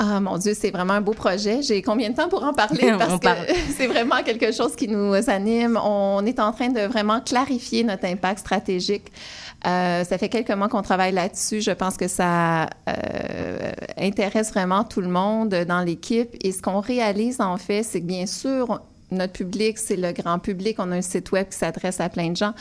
Ah 0.02 0.22
mon 0.22 0.38
Dieu, 0.38 0.54
c'est 0.58 0.72
vraiment 0.72 0.94
un 0.94 1.02
beau 1.02 1.12
projet. 1.12 1.62
J'ai 1.62 1.82
combien 1.82 2.10
de 2.10 2.16
temps 2.16 2.30
pour 2.30 2.46
en 2.46 2.54
parler? 2.54 2.94
Parce 2.98 3.20
que 3.20 3.28
c'est 3.78 3.88
vraiment 3.88 4.24
quelque 4.24 4.54
chose 4.54 4.74
qui 4.74 4.88
nous 4.88 5.14
anime. 5.30 5.78
On 5.84 6.26
est 6.26 6.40
en 6.40 6.54
train 6.54 6.70
de 6.70 6.80
vraiment 6.88 7.20
clarifier 7.20 7.84
notre 7.84 8.06
impact 8.06 8.40
stratégique. 8.40 9.12
Euh, 9.68 10.06
ça 10.06 10.18
fait 10.18 10.30
quelques 10.30 10.52
mois 10.52 10.70
qu'on 10.70 10.84
travaille 10.84 11.12
là-dessus. 11.12 11.60
Je 11.60 11.72
pense 11.72 11.98
que 11.98 12.08
ça 12.08 12.70
euh, 12.88 13.72
intéresse 13.98 14.52
vraiment 14.52 14.86
tout 14.86 15.02
le 15.02 15.10
monde 15.10 15.50
dans 15.68 15.82
l'équipe. 15.82 16.34
Et 16.46 16.54
ce 16.54 16.62
qu'on 16.62 16.80
réalise, 16.80 17.42
en 17.42 17.58
fait, 17.58 17.84
c'est 17.84 18.00
que 18.00 18.06
bien 18.06 18.26
sûr, 18.26 18.82
notre 19.12 19.34
public, 19.34 19.78
c'est 19.78 19.98
le 19.98 20.14
grand 20.14 20.40
public. 20.40 20.78
On 20.80 20.94
a 20.94 20.96
un 20.96 21.02
site 21.02 21.34
web 21.34 21.50
qui 21.50 21.58
s'adresse 21.58 22.00
à 22.00 22.08
plein 22.08 22.30
de 22.30 22.38
gens. 22.38 22.54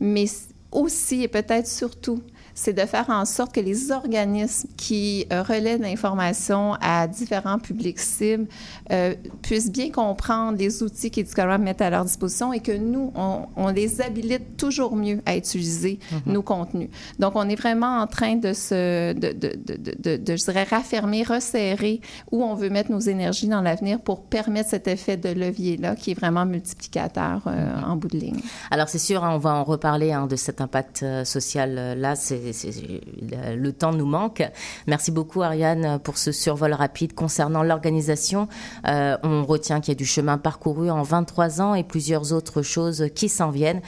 Mais 0.00 0.24
aussi, 0.72 1.22
et 1.22 1.28
peut-être 1.28 1.68
surtout, 1.68 2.20
c'est 2.60 2.74
de 2.74 2.82
faire 2.82 3.08
en 3.08 3.24
sorte 3.24 3.54
que 3.54 3.60
les 3.60 3.90
organismes 3.90 4.68
qui 4.76 5.26
euh, 5.32 5.42
relaient 5.42 5.78
l'information 5.78 6.74
à 6.82 7.06
différents 7.06 7.58
publics 7.58 7.98
cibles 7.98 8.48
euh, 8.92 9.14
puissent 9.40 9.72
bien 9.72 9.90
comprendre 9.90 10.58
les 10.58 10.82
outils 10.82 11.10
qu'Educalab 11.10 11.62
met 11.62 11.80
à 11.80 11.88
leur 11.88 12.04
disposition 12.04 12.52
et 12.52 12.60
que 12.60 12.72
nous, 12.72 13.14
on, 13.16 13.68
les 13.68 14.02
habilite 14.02 14.58
toujours 14.58 14.94
mieux 14.94 15.22
à 15.24 15.38
utiliser 15.38 16.00
mm-hmm. 16.12 16.32
nos 16.32 16.42
contenus. 16.42 16.90
Donc, 17.18 17.32
on 17.34 17.48
est 17.48 17.54
vraiment 17.54 18.02
en 18.02 18.06
train 18.06 18.36
de 18.36 18.52
se, 18.52 19.14
de, 19.14 19.32
de, 19.32 19.56
de, 19.56 20.16
de, 20.18 20.36
je 20.36 20.44
dirais, 20.44 20.64
raffermer, 20.64 21.22
resserrer 21.22 22.02
où 22.30 22.44
on 22.44 22.54
veut 22.54 22.68
mettre 22.68 22.90
nos 22.90 23.00
énergies 23.00 23.48
dans 23.48 23.62
l'avenir 23.62 24.00
pour 24.00 24.20
permettre 24.20 24.68
cet 24.68 24.86
effet 24.86 25.16
de 25.16 25.30
levier-là 25.30 25.96
qui 25.96 26.10
est 26.10 26.14
vraiment 26.14 26.44
multiplicateur 26.44 27.40
euh, 27.46 27.52
mm-hmm. 27.52 27.84
en 27.86 27.96
bout 27.96 28.08
de 28.08 28.18
ligne. 28.18 28.40
Alors, 28.70 28.90
c'est 28.90 28.98
sûr, 28.98 29.24
hein, 29.24 29.32
on 29.34 29.38
va 29.38 29.54
en 29.54 29.64
reparler 29.64 30.12
hein, 30.12 30.26
de 30.26 30.36
cet 30.36 30.60
impact 30.60 31.06
social-là. 31.24 32.16
C'est 32.16 32.49
le 32.52 33.70
temps 33.72 33.92
nous 33.92 34.06
manque. 34.06 34.42
Merci 34.86 35.10
beaucoup 35.10 35.42
Ariane 35.42 35.98
pour 36.02 36.18
ce 36.18 36.32
survol 36.32 36.72
rapide 36.72 37.14
concernant 37.14 37.62
l'organisation. 37.62 38.48
Euh, 38.86 39.16
on 39.22 39.44
retient 39.44 39.80
qu'il 39.80 39.92
y 39.92 39.96
a 39.96 39.98
du 39.98 40.06
chemin 40.06 40.38
parcouru 40.38 40.90
en 40.90 41.02
23 41.02 41.60
ans 41.60 41.74
et 41.74 41.84
plusieurs 41.84 42.32
autres 42.32 42.62
choses 42.62 43.06
qui 43.14 43.28
s'en 43.28 43.50
viennent. 43.50 43.80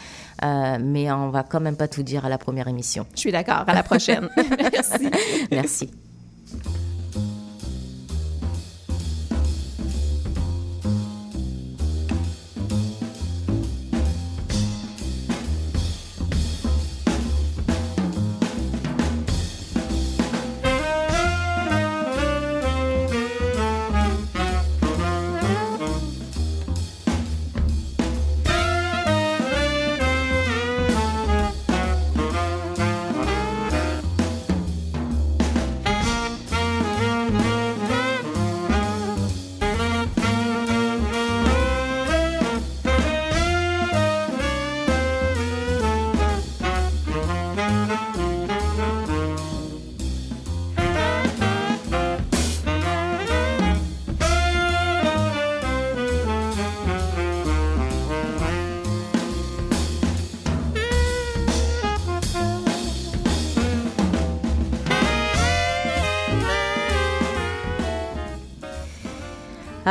Euh, 0.44 0.78
mais 0.80 1.10
on 1.12 1.30
va 1.30 1.42
quand 1.42 1.60
même 1.60 1.76
pas 1.76 1.88
tout 1.88 2.02
dire 2.02 2.24
à 2.24 2.28
la 2.28 2.38
première 2.38 2.68
émission. 2.68 3.06
Je 3.14 3.20
suis 3.20 3.32
d'accord. 3.32 3.64
À 3.66 3.74
la 3.74 3.82
prochaine. 3.82 4.28
Merci. 4.72 5.10
Merci. 5.50 5.90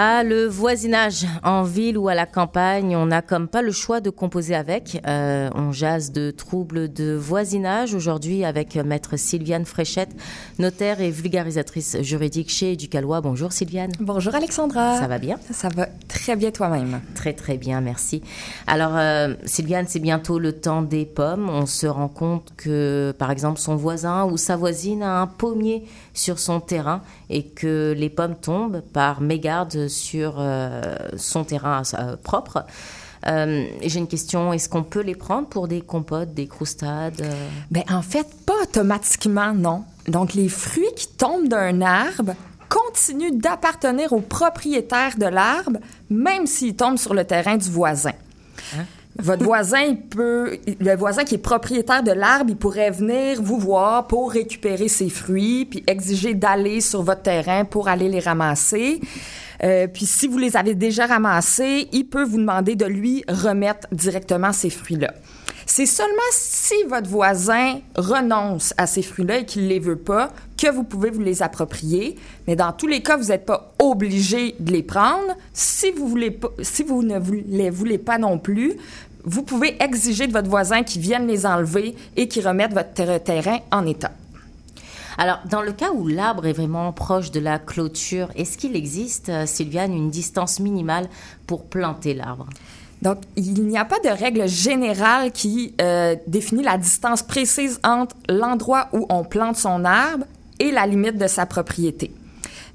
Ah, 0.03 0.23
le 0.23 0.47
voisinage 0.47 1.27
en 1.43 1.61
ville 1.61 1.95
ou 1.95 2.07
à 2.07 2.15
la 2.15 2.25
campagne, 2.25 2.95
on 2.95 3.05
n'a 3.05 3.21
comme 3.21 3.47
pas 3.47 3.61
le 3.61 3.71
choix 3.71 4.01
de 4.01 4.09
composer 4.09 4.55
avec. 4.55 4.99
Euh, 5.05 5.47
on 5.53 5.71
jase 5.71 6.11
de 6.11 6.31
troubles 6.31 6.91
de 6.91 7.13
voisinage 7.13 7.93
aujourd'hui 7.93 8.43
avec 8.43 8.77
maître 8.77 9.15
Sylviane 9.15 9.63
Fréchette, 9.63 10.09
notaire 10.57 11.01
et 11.01 11.11
vulgarisatrice 11.11 12.01
juridique 12.01 12.49
chez 12.49 12.75
Ducalois. 12.75 13.21
Bonjour 13.21 13.51
Sylviane. 13.51 13.91
Bonjour 13.99 14.33
Alexandra. 14.33 14.97
Ça 14.97 15.07
va 15.07 15.19
bien? 15.19 15.37
Ça 15.51 15.69
va 15.69 15.87
très 16.07 16.35
bien 16.35 16.49
toi-même. 16.49 17.01
Très 17.13 17.33
très 17.33 17.57
bien, 17.57 17.79
merci. 17.79 18.23
Alors 18.65 18.97
euh, 18.97 19.35
Sylviane, 19.45 19.85
c'est 19.87 19.99
bientôt 19.99 20.39
le 20.39 20.53
temps 20.53 20.81
des 20.81 21.05
pommes. 21.05 21.47
On 21.47 21.67
se 21.67 21.85
rend 21.85 22.07
compte 22.07 22.53
que 22.57 23.13
par 23.19 23.29
exemple 23.29 23.59
son 23.59 23.75
voisin 23.75 24.25
ou 24.25 24.37
sa 24.37 24.55
voisine 24.55 25.03
a 25.03 25.21
un 25.21 25.27
pommier 25.27 25.83
sur 26.13 26.39
son 26.39 26.59
terrain 26.59 27.01
et 27.29 27.43
que 27.43 27.93
les 27.97 28.09
pommes 28.09 28.35
tombent 28.35 28.81
par 28.93 29.21
mégarde 29.21 29.87
sur 29.87 30.35
euh, 30.37 30.81
son 31.17 31.43
terrain 31.43 31.83
euh, 31.93 32.15
propre. 32.21 32.65
Euh, 33.27 33.65
j'ai 33.83 33.99
une 33.99 34.07
question, 34.07 34.51
est-ce 34.51 34.67
qu'on 34.67 34.83
peut 34.83 35.01
les 35.01 35.15
prendre 35.15 35.47
pour 35.47 35.67
des 35.67 35.81
compotes, 35.81 36.33
des 36.33 36.47
croustades? 36.47 37.23
Ben, 37.69 37.83
en 37.89 38.01
fait, 38.01 38.27
pas 38.45 38.63
automatiquement, 38.63 39.53
non. 39.53 39.83
Donc, 40.07 40.33
les 40.33 40.49
fruits 40.49 40.93
qui 40.95 41.07
tombent 41.07 41.47
d'un 41.47 41.81
arbre 41.81 42.33
continuent 42.67 43.37
d'appartenir 43.37 44.13
au 44.13 44.21
propriétaire 44.21 45.17
de 45.17 45.25
l'arbre, 45.25 45.79
même 46.09 46.47
s'ils 46.47 46.75
tombent 46.75 46.97
sur 46.97 47.13
le 47.13 47.25
terrain 47.25 47.57
du 47.57 47.69
voisin. 47.69 48.13
Hein? 48.75 48.85
Votre 49.19 49.43
voisin, 49.43 49.95
peut, 49.95 50.57
le 50.79 50.95
voisin 50.95 51.23
qui 51.23 51.35
est 51.35 51.39
propriétaire 51.39 52.01
de 52.01 52.11
l'arbre, 52.11 52.49
il 52.49 52.55
pourrait 52.55 52.91
venir 52.91 53.41
vous 53.41 53.57
voir 53.57 54.07
pour 54.07 54.31
récupérer 54.31 54.87
ses 54.87 55.09
fruits, 55.09 55.65
puis 55.65 55.83
exiger 55.85 56.33
d'aller 56.33 56.81
sur 56.81 57.03
votre 57.03 57.21
terrain 57.21 57.65
pour 57.65 57.87
aller 57.87 58.09
les 58.09 58.19
ramasser. 58.19 59.01
Euh, 59.63 59.87
puis 59.87 60.05
si 60.05 60.27
vous 60.27 60.37
les 60.37 60.57
avez 60.57 60.75
déjà 60.75 61.05
ramassés, 61.05 61.87
il 61.91 62.05
peut 62.05 62.23
vous 62.23 62.37
demander 62.37 62.75
de 62.75 62.85
lui 62.85 63.23
remettre 63.27 63.87
directement 63.91 64.53
ces 64.53 64.69
fruits-là. 64.69 65.13
C'est 65.65 65.85
seulement 65.85 66.17
si 66.31 66.73
votre 66.89 67.09
voisin 67.09 67.79
renonce 67.95 68.73
à 68.77 68.87
ces 68.87 69.01
fruits-là 69.01 69.37
et 69.37 69.45
qu'il 69.45 69.63
ne 69.63 69.69
les 69.69 69.79
veut 69.79 69.97
pas 69.97 70.31
que 70.61 70.69
vous 70.69 70.83
pouvez 70.83 71.09
vous 71.09 71.21
les 71.21 71.41
approprier. 71.41 72.17
Mais 72.47 72.55
dans 72.55 72.71
tous 72.71 72.85
les 72.85 73.01
cas, 73.01 73.17
vous 73.17 73.29
n'êtes 73.29 73.47
pas 73.47 73.73
obligé 73.79 74.55
de 74.59 74.71
les 74.71 74.83
prendre. 74.83 75.35
Si 75.53 75.89
vous, 75.89 76.07
voulez 76.07 76.29
pas, 76.29 76.49
si 76.61 76.83
vous 76.83 77.01
ne 77.01 77.19
les 77.47 77.71
voulez 77.71 77.97
pas 77.97 78.19
non 78.19 78.37
plus, 78.37 78.75
vous 79.23 79.41
pouvez 79.41 79.81
exiger 79.81 80.27
de 80.27 80.33
votre 80.33 80.49
voisin 80.49 80.83
qu'il 80.83 81.01
vienne 81.01 81.25
les 81.27 81.47
enlever 81.47 81.95
et 82.15 82.27
qu'il 82.27 82.47
remette 82.47 82.73
votre 82.73 83.23
terrain 83.23 83.59
en 83.71 83.87
état. 83.87 84.11
Alors, 85.17 85.39
dans 85.49 85.61
le 85.61 85.71
cas 85.71 85.91
où 85.91 86.07
l'arbre 86.07 86.45
est 86.45 86.53
vraiment 86.53 86.93
proche 86.93 87.31
de 87.31 87.39
la 87.39 87.57
clôture, 87.59 88.29
est-ce 88.35 88.57
qu'il 88.57 88.75
existe, 88.75 89.29
euh, 89.29 89.45
Sylviane, 89.45 89.93
une 89.93 90.09
distance 90.09 90.59
minimale 90.59 91.09
pour 91.47 91.65
planter 91.65 92.13
l'arbre? 92.13 92.47
Donc, 93.01 93.17
il 93.35 93.65
n'y 93.65 93.77
a 93.77 93.85
pas 93.85 93.99
de 93.99 94.09
règle 94.09 94.47
générale 94.47 95.31
qui 95.31 95.73
euh, 95.81 96.15
définit 96.27 96.63
la 96.63 96.77
distance 96.77 97.23
précise 97.23 97.79
entre 97.83 98.15
l'endroit 98.29 98.89
où 98.93 99.05
on 99.09 99.23
plante 99.23 99.57
son 99.57 99.85
arbre 99.85 100.25
et 100.61 100.71
la 100.71 100.85
limite 100.85 101.17
de 101.17 101.27
sa 101.27 101.45
propriété. 101.45 102.13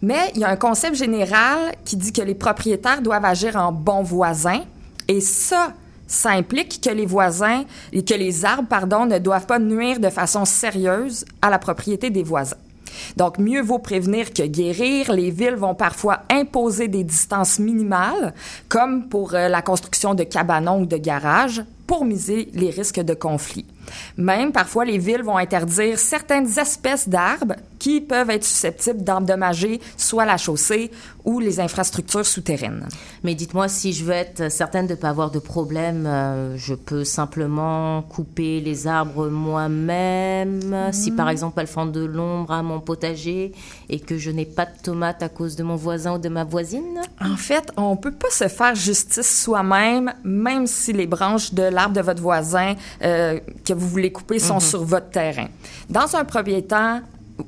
Mais 0.03 0.33
il 0.35 0.41
y 0.41 0.45
a 0.45 0.51
un 0.51 0.57
concept 0.57 0.97
général 0.97 1.73
qui 1.85 1.97
dit 1.97 2.13
que 2.13 2.21
les 2.21 2.35
propriétaires 2.35 3.01
doivent 3.01 3.25
agir 3.25 3.57
en 3.57 3.73
bons 3.73 4.03
voisins. 4.03 4.63
Et 5.09 5.21
ça, 5.21 5.73
ça 6.07 6.31
implique 6.31 6.81
que 6.83 6.91
les 6.91 7.07
voisins 7.07 7.65
et 7.93 8.05
que 8.05 8.15
les 8.15 8.45
arbres, 8.45 8.69
pardon, 8.69 9.07
ne 9.07 9.19
doivent 9.19 9.47
pas 9.47 9.61
nuire 9.61 10.01
de 10.01 10.11
façon 10.11 10.45
sérieuse 10.45 11.25
à 11.41 11.49
la 11.49 11.59
propriété 11.59 12.11
des 12.11 12.25
voisins. 12.25 12.57
Donc, 13.17 13.39
mieux 13.39 13.63
vaut 13.63 13.79
prévenir 13.79 14.33
que 14.33 14.43
guérir. 14.43 15.13
Les 15.13 15.31
villes 15.31 15.55
vont 15.55 15.75
parfois 15.75 16.23
imposer 16.31 16.89
des 16.89 17.05
distances 17.05 17.59
minimales, 17.59 18.35
comme 18.69 19.09
pour 19.09 19.35
euh, 19.35 19.49
la 19.49 19.63
construction 19.63 20.15
de 20.15 20.25
cabanons 20.25 20.81
ou 20.81 20.87
de 20.87 20.97
garages, 20.97 21.63
pour 21.87 22.05
miser 22.05 22.49
les 22.55 22.71
risques 22.71 23.01
de 23.01 23.15
conflit. 23.15 23.67
Même 24.17 24.53
parfois, 24.53 24.85
les 24.85 24.99
villes 24.99 25.23
vont 25.23 25.37
interdire 25.37 25.99
certaines 25.99 26.59
espèces 26.59 27.09
d'arbres 27.09 27.55
qui 27.79 28.01
peuvent 28.01 28.31
être 28.31 28.45
susceptibles 28.45 29.05
d'endommager 29.05 29.81
soit 29.97 30.25
la 30.25 30.37
chaussée 30.37 30.91
ou 31.25 31.41
les 31.41 31.61
infrastructures 31.61 32.25
souterraines. 32.25 32.89
Mais 33.23 33.35
dites-moi, 33.35 33.69
si 33.69 33.93
je 33.93 34.05
veux 34.05 34.13
être 34.13 34.51
certaine 34.51 34.87
de 34.87 34.93
ne 34.93 34.97
pas 34.97 35.11
avoir 35.11 35.31
de 35.31 35.39
problème, 35.39 36.07
euh, 36.07 36.57
je 36.57 36.75
peux 36.75 37.05
simplement 37.05 38.03
couper 38.03 38.61
les 38.61 38.87
arbres 38.87 39.29
moi-même. 39.29 40.89
Si 40.93 41.11
par 41.11 41.29
exemple 41.29 41.61
elles 41.61 41.67
font 41.67 41.87
de 41.87 42.05
l'ombre 42.05 42.53
à 42.53 42.63
mon 42.63 42.81
potager 42.81 43.53
et 43.89 44.01
que 44.01 44.19
je 44.19 44.31
n'ai 44.31 44.47
pas 44.47 44.67
de 44.67 44.79
tomates 44.83 45.23
à 45.23 45.29
cause 45.29 45.57
de 45.57 45.63
mon 45.63 45.77
voisin 45.77 46.15
ou 46.15 46.19
de 46.19 46.29
ma 46.29 46.45
voisine? 46.45 47.01
En 47.21 47.37
fait, 47.37 47.73
on 47.77 47.97
peut 47.97 48.13
pas 48.13 48.31
se 48.31 48.49
faire 48.49 48.75
justice 48.75 49.43
soi-même, 49.43 50.13
même 50.25 50.67
si 50.67 50.93
les 50.93 51.07
branches 51.07 51.53
de 51.53 51.65
l'arbre 51.77 51.95
de 51.95 52.01
votre 52.01 52.23
voisin 52.23 52.75
euh, 53.03 53.39
que 53.65 53.73
vous 53.73 53.89
voulez 53.89 54.11
couper 54.11 54.39
sont 54.39 54.55
mhm. 54.55 54.61
sur 54.61 54.83
votre 54.85 55.11
terrain. 55.11 55.47
Dans 55.89 56.17
un 56.17 56.25
premier 56.25 56.63
temps, 56.63 57.01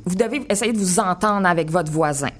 vous 0.04 0.14
devez 0.14 0.46
essayer 0.48 0.72
de 0.72 0.78
vous 0.78 1.00
entendre 1.00 1.48
avec 1.48 1.70
votre 1.70 1.90
voisin. 1.90 2.30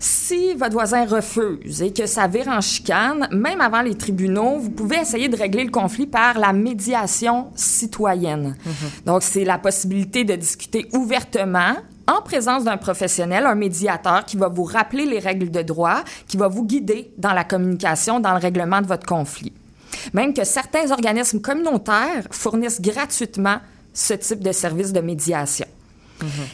Si 0.00 0.54
votre 0.54 0.74
voisin 0.74 1.04
refuse 1.06 1.82
et 1.82 1.92
que 1.92 2.06
ça 2.06 2.28
vire 2.28 2.46
en 2.48 2.60
chicane, 2.60 3.28
même 3.32 3.60
avant 3.60 3.82
les 3.82 3.96
tribunaux, 3.96 4.58
vous 4.58 4.70
pouvez 4.70 4.96
essayer 4.96 5.28
de 5.28 5.36
régler 5.36 5.64
le 5.64 5.70
conflit 5.70 6.06
par 6.06 6.38
la 6.38 6.52
médiation 6.52 7.48
citoyenne. 7.56 8.56
Mhm. 8.64 8.72
Donc, 9.06 9.22
c'est 9.22 9.44
la 9.44 9.58
possibilité 9.58 10.24
de 10.24 10.36
discuter 10.36 10.86
ouvertement 10.92 11.74
en 12.06 12.22
présence 12.22 12.64
d'un 12.64 12.76
professionnel, 12.76 13.44
un 13.44 13.54
médiateur 13.54 14.24
qui 14.24 14.36
va 14.36 14.48
vous 14.48 14.64
rappeler 14.64 15.04
les 15.04 15.18
règles 15.18 15.50
de 15.50 15.62
droit, 15.62 16.02
qui 16.26 16.36
va 16.36 16.48
vous 16.48 16.64
guider 16.64 17.12
dans 17.18 17.32
la 17.32 17.44
communication, 17.44 18.18
dans 18.18 18.32
le 18.32 18.40
règlement 18.40 18.80
de 18.80 18.86
votre 18.86 19.06
conflit. 19.06 19.52
Même 20.12 20.34
que 20.34 20.44
certains 20.44 20.90
organismes 20.90 21.40
communautaires 21.40 22.24
fournissent 22.30 22.80
gratuitement 22.80 23.58
ce 23.92 24.14
type 24.14 24.40
de 24.40 24.52
service 24.52 24.92
de 24.92 25.00
médiation. 25.00 25.66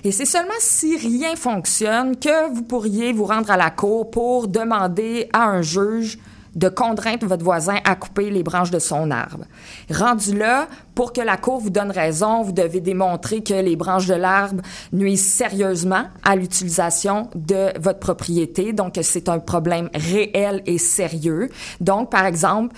Et 0.03 0.12
c'est 0.12 0.27
seulement 0.27 0.53
si 0.59 0.97
rien 0.97 1.37
fonctionne 1.37 2.17
que 2.17 2.53
vous 2.53 2.62
pourriez 2.62 3.12
vous 3.12 3.25
rendre 3.25 3.51
à 3.51 3.57
la 3.57 3.71
cour 3.71 4.11
pour 4.11 4.49
demander 4.49 5.29
à 5.33 5.45
un 5.45 5.62
juge 5.62 6.19
de 6.55 6.69
contraindre 6.69 7.27
votre 7.27 7.45
voisin 7.45 7.77
à 7.85 7.97
couper 7.97 8.31
les 8.31 8.43
branches 8.43 8.71
de 8.71 8.79
son 8.79 9.11
arbre. 9.11 9.45
Rendu 9.90 10.37
là, 10.37 10.69
pour 10.95 11.12
que 11.12 11.21
la 11.21 11.37
Cour 11.37 11.59
vous 11.59 11.71
donne 11.71 11.90
raison, 11.90 12.43
vous 12.43 12.53
devez 12.53 12.81
démontrer 12.81 13.43
que 13.43 13.55
les 13.55 13.77
branches 13.77 14.07
de 14.07 14.14
l'arbre 14.14 14.62
nuisent 14.93 15.27
sérieusement 15.27 16.05
à 16.23 16.37
l'utilisation 16.37 17.29
de 17.35 17.79
votre 17.81 17.99
propriété, 17.99 18.73
donc 18.73 18.99
c'est 19.03 19.29
un 19.29 19.38
problème 19.38 19.90
réel 19.95 20.62
et 20.67 20.79
sérieux. 20.79 21.51
Donc, 21.81 22.11
par 22.11 22.27
exemple, 22.27 22.77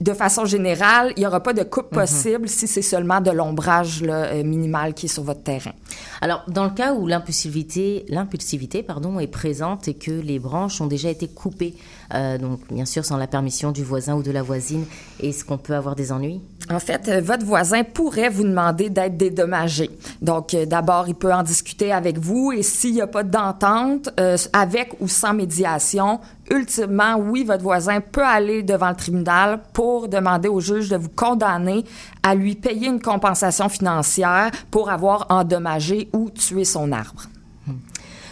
de 0.00 0.12
façon 0.12 0.44
générale, 0.44 1.12
il 1.16 1.20
n'y 1.20 1.26
aura 1.26 1.42
pas 1.42 1.52
de 1.52 1.62
coupe 1.62 1.92
mhm. 1.92 1.98
possible 1.98 2.48
si 2.48 2.66
c'est 2.66 2.82
seulement 2.82 3.20
de 3.20 3.30
l'ombrage 3.30 4.02
euh, 4.06 4.42
minimal 4.44 4.94
qui 4.94 5.06
est 5.06 5.08
sur 5.08 5.24
votre 5.24 5.42
terrain. 5.42 5.72
Alors, 6.20 6.44
dans 6.48 6.64
le 6.64 6.70
cas 6.70 6.94
où 6.94 7.06
l'impulsivité, 7.06 8.04
l'impulsivité, 8.08 8.82
pardon, 8.82 9.20
est 9.20 9.26
présente 9.26 9.88
et 9.88 9.94
que 9.94 10.10
les 10.10 10.38
branches 10.38 10.80
ont 10.80 10.86
déjà 10.86 11.10
été 11.10 11.28
coupées, 11.28 11.74
euh, 12.14 12.38
donc 12.38 12.60
bien 12.70 12.86
sûr 12.86 13.04
sans 13.04 13.16
la 13.16 13.26
permission 13.26 13.70
du 13.70 13.84
voisin 13.84 14.14
ou 14.14 14.22
de 14.22 14.30
la 14.30 14.42
voisine, 14.42 14.84
est-ce 15.20 15.44
qu'on 15.44 15.58
peut 15.58 15.74
avoir 15.74 15.94
des 15.94 16.10
ennuis? 16.10 16.40
En 16.70 16.80
fait, 16.80 17.08
euh, 17.08 17.20
votre 17.20 17.44
voisin 17.44 17.84
pourrait 17.84 18.28
vous 18.28 18.44
demander 18.44 18.90
d'être 18.90 19.16
dédommagé. 19.16 19.90
Donc, 20.20 20.54
euh, 20.54 20.66
d'abord, 20.66 21.08
il 21.08 21.14
peut 21.14 21.32
en 21.32 21.42
discuter 21.42 21.92
avec 21.92 22.18
vous 22.18 22.52
et 22.52 22.62
s'il 22.62 22.94
n'y 22.94 23.00
a 23.00 23.06
pas 23.06 23.22
d'entente, 23.22 24.10
avec 24.52 24.94
ou 25.00 25.08
sans 25.08 25.34
médiation, 25.34 26.20
ultimement, 26.50 27.16
oui, 27.16 27.44
votre 27.44 27.62
voisin 27.62 28.00
peut 28.00 28.24
aller 28.24 28.62
devant 28.62 28.90
le 28.90 28.96
tribunal 28.96 29.60
pour 29.72 30.08
demander 30.08 30.48
au 30.48 30.60
juge 30.60 30.88
de 30.88 30.96
vous 30.96 31.08
condamner 31.08 31.84
à 32.22 32.34
lui 32.34 32.54
payer 32.54 32.88
une 32.88 33.00
compensation 33.00 33.68
financière 33.68 34.50
pour 34.70 34.90
avoir 34.90 35.26
endommagé 35.30 36.08
ou 36.12 36.30
tué 36.30 36.64
son 36.64 36.92
arbre. 36.92 37.28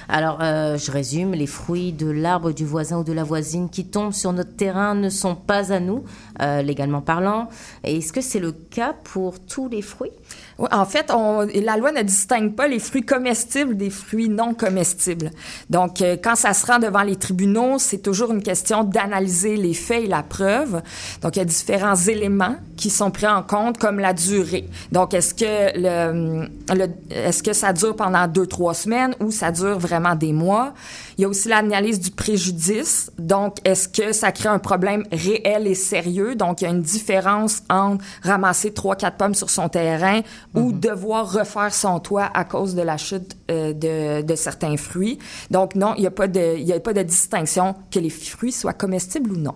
Alors, 0.09 0.39
euh, 0.41 0.77
je 0.77 0.91
résume, 0.91 1.33
les 1.33 1.47
fruits 1.47 1.93
de 1.93 2.09
l'arbre 2.09 2.53
du 2.53 2.65
voisin 2.65 2.99
ou 2.99 3.05
de 3.05 3.13
la 3.13 3.25
voisine 3.25 3.69
qui 3.69 3.87
tombent 3.87 4.13
sur 4.13 4.33
notre 4.33 4.55
terrain 4.55 4.95
ne 4.95 5.09
sont 5.09 5.35
pas 5.35 5.73
à 5.73 5.81
nous, 5.81 6.05
euh, 6.41 6.63
légalement 6.63 7.01
parlant. 7.01 7.49
Est-ce 7.85 8.13
que 8.13 8.21
c'est 8.21 8.39
le 8.39 8.53
cas 8.53 8.95
pour 9.05 9.41
tous 9.41 9.69
les 9.69 9.83
fruits? 9.83 10.13
En 10.59 10.87
fait, 10.87 11.11
la 11.11 11.77
loi 11.77 11.93
ne 11.93 12.03
distingue 12.03 12.55
pas 12.55 12.67
les 12.67 12.79
fruits 12.79 13.05
comestibles 13.05 13.77
des 13.77 13.91
fruits 13.91 14.31
non 14.31 14.55
comestibles. 14.55 15.31
Donc, 15.69 16.01
euh, 16.01 16.17
quand 16.23 16.35
ça 16.35 16.55
se 16.55 16.65
rend 16.65 16.79
devant 16.79 17.03
les 17.03 17.17
tribunaux, 17.17 17.79
c'est 17.79 17.99
toujours 17.99 18.33
une 18.33 18.43
question 18.43 18.83
d'analyser 18.83 19.57
les 19.57 19.75
faits 19.75 20.05
et 20.05 20.07
la 20.07 20.23
preuve. 20.23 20.83
Donc, 21.21 21.37
il 21.37 21.41
y 21.41 21.43
a 21.43 21.45
différents 21.45 21.97
éléments 21.97 22.57
qui 22.77 22.89
sont 22.91 23.11
pris 23.11 23.27
en 23.27 23.43
compte, 23.43 23.77
comme 23.77 23.99
la 23.99 24.15
durée. 24.15 24.69
Donc, 24.93 25.13
est-ce 25.13 25.35
que 25.35 25.79
le, 25.79 26.49
est-ce 27.11 27.43
que 27.43 27.53
ça 27.53 27.73
dure 27.73 27.97
pendant 27.97 28.27
deux, 28.27 28.47
trois 28.47 28.75
semaines 28.75 29.15
ou 29.21 29.31
ça 29.31 29.51
dure 29.51 29.79
vraiment 29.79 29.96
des 30.17 30.33
mois? 30.33 30.75
Il 31.19 31.23
y 31.23 31.25
a 31.25 31.29
aussi 31.29 31.49
l'analyse 31.49 32.01
du 32.01 32.11
préjudice. 32.11 33.11
Donc, 33.19 33.57
est-ce 33.65 33.89
que 33.89 34.13
ça 34.13 34.33
crée 34.33 34.49
un 34.49 34.59
problème 34.59 35.05
réel 35.11 35.67
et 35.67 35.75
sérieux? 35.75 36.35
Donc, 36.35 36.61
il 36.61 36.65
y 36.65 36.67
a 36.67 36.71
une 36.71 36.83
différence 36.83 37.63
entre 37.71 38.05
ramasser 38.23 38.73
trois, 38.73 38.97
quatre 38.97 39.17
pommes 39.17 39.35
sur 39.35 39.51
son 39.51 39.69
terrain 39.69 40.21
ou 40.55 40.71
mhm. 40.71 40.81
devoir 40.81 41.33
refaire 41.33 41.73
son 41.73 42.01
toit 42.01 42.31
à 42.35 42.45
cause 42.45 42.75
de 42.75 42.83
la 42.83 42.97
chute 42.97 43.37
euh, 43.51 43.73
de, 43.73 44.23
de, 44.23 44.35
certains 44.35 44.77
fruits. 44.77 45.19
Donc, 45.51 45.75
non, 45.75 45.95
il 45.97 46.01
n'y 46.01 46.07
a, 46.07 46.11
pas 46.11 46.29
de, 46.29 46.57
il 46.59 46.67
y 46.67 46.73
a 46.73 46.81
pas 46.81 46.93
de 46.93 47.03
distinction 47.03 47.75
que 47.91 47.99
les 47.99 48.11
fruits 48.11 48.53
soient 48.53 48.73
comestibles 48.73 49.33
ou 49.33 49.37
non. 49.37 49.55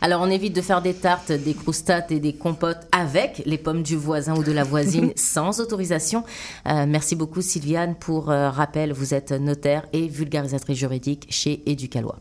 Alors, 0.00 0.22
on 0.22 0.30
évite 0.30 0.54
de 0.54 0.60
faire 0.60 0.82
des 0.82 0.94
tartes, 0.94 1.32
des 1.32 1.54
croustates 1.54 2.12
et 2.12 2.20
des 2.20 2.32
compotes 2.32 2.86
avec 2.92 3.42
les 3.46 3.58
pommes 3.58 3.82
du 3.82 3.96
voisin 3.96 4.36
ou 4.36 4.44
de 4.44 4.52
la 4.52 4.64
voisine 4.64 5.12
sans 5.16 5.60
autorisation. 5.60 6.24
Euh, 6.66 6.86
merci 6.86 7.16
beaucoup, 7.16 7.42
Sylviane. 7.42 7.94
Pour 7.94 8.30
euh, 8.30 8.50
rappel, 8.50 8.92
vous 8.92 9.14
êtes 9.14 9.32
notaire 9.32 9.86
et 9.92 10.08
vulgarisatrice 10.08 10.78
juridique 10.78 11.26
chez 11.30 11.62
Éducalois. 11.66 12.18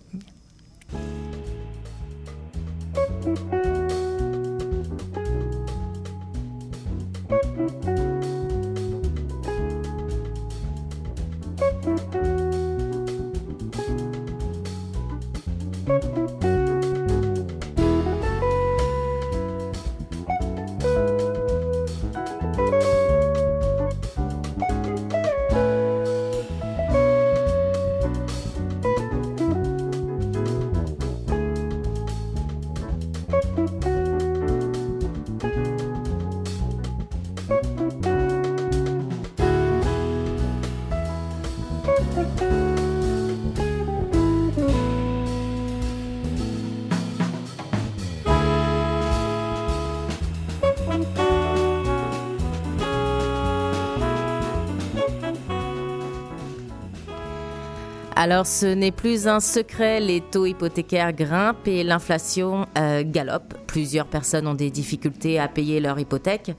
Alors, 58.19 58.47
ce 58.47 58.65
n'est 58.65 58.91
plus 58.91 59.27
un 59.27 59.39
secret, 59.39 59.99
les 59.99 60.21
taux 60.21 60.47
hypothécaires 60.47 61.13
grimpent 61.13 61.67
et 61.67 61.83
l'inflation 61.83 62.65
euh, 62.75 63.03
galope. 63.05 63.53
Plusieurs 63.67 64.07
personnes 64.07 64.47
ont 64.47 64.55
des 64.55 64.71
difficultés 64.71 65.37
à 65.37 65.47
payer 65.47 65.79
leur 65.79 65.99
hypothèque. 65.99 66.51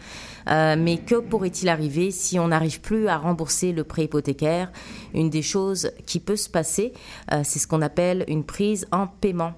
Euh, 0.48 0.76
mais 0.78 0.98
que 0.98 1.16
pourrait-il 1.16 1.68
arriver 1.68 2.12
si 2.12 2.38
on 2.38 2.46
n'arrive 2.46 2.80
plus 2.80 3.08
à 3.08 3.18
rembourser 3.18 3.72
le 3.72 3.82
prêt 3.82 4.04
hypothécaire? 4.04 4.70
Une 5.14 5.30
des 5.30 5.42
choses 5.42 5.90
qui 6.06 6.20
peut 6.20 6.36
se 6.36 6.48
passer, 6.48 6.92
euh, 7.32 7.40
c'est 7.42 7.58
ce 7.58 7.66
qu'on 7.66 7.82
appelle 7.82 8.24
une 8.28 8.44
prise 8.44 8.86
en 8.92 9.08
paiement. 9.08 9.54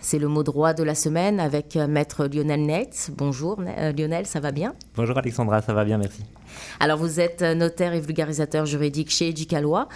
C'est 0.00 0.18
le 0.18 0.28
mot 0.28 0.44
droit 0.44 0.74
de 0.74 0.84
la 0.84 0.94
semaine 0.94 1.40
avec 1.40 1.74
euh, 1.76 1.88
maître 1.88 2.26
Lionel 2.26 2.64
Neitz. 2.64 3.10
Bonjour 3.16 3.60
euh, 3.60 3.92
Lionel, 3.92 4.26
ça 4.26 4.38
va 4.38 4.52
bien? 4.52 4.74
Bonjour 4.94 5.18
Alexandra, 5.18 5.60
ça 5.60 5.74
va 5.74 5.84
bien, 5.84 5.98
merci. 5.98 6.22
Alors 6.78 6.98
vous 6.98 7.18
êtes 7.18 7.42
euh, 7.42 7.54
notaire 7.54 7.94
et 7.94 8.00
vulgarisateur 8.00 8.64
juridique 8.64 9.10
chez 9.10 9.28
Éducalois. 9.28 9.88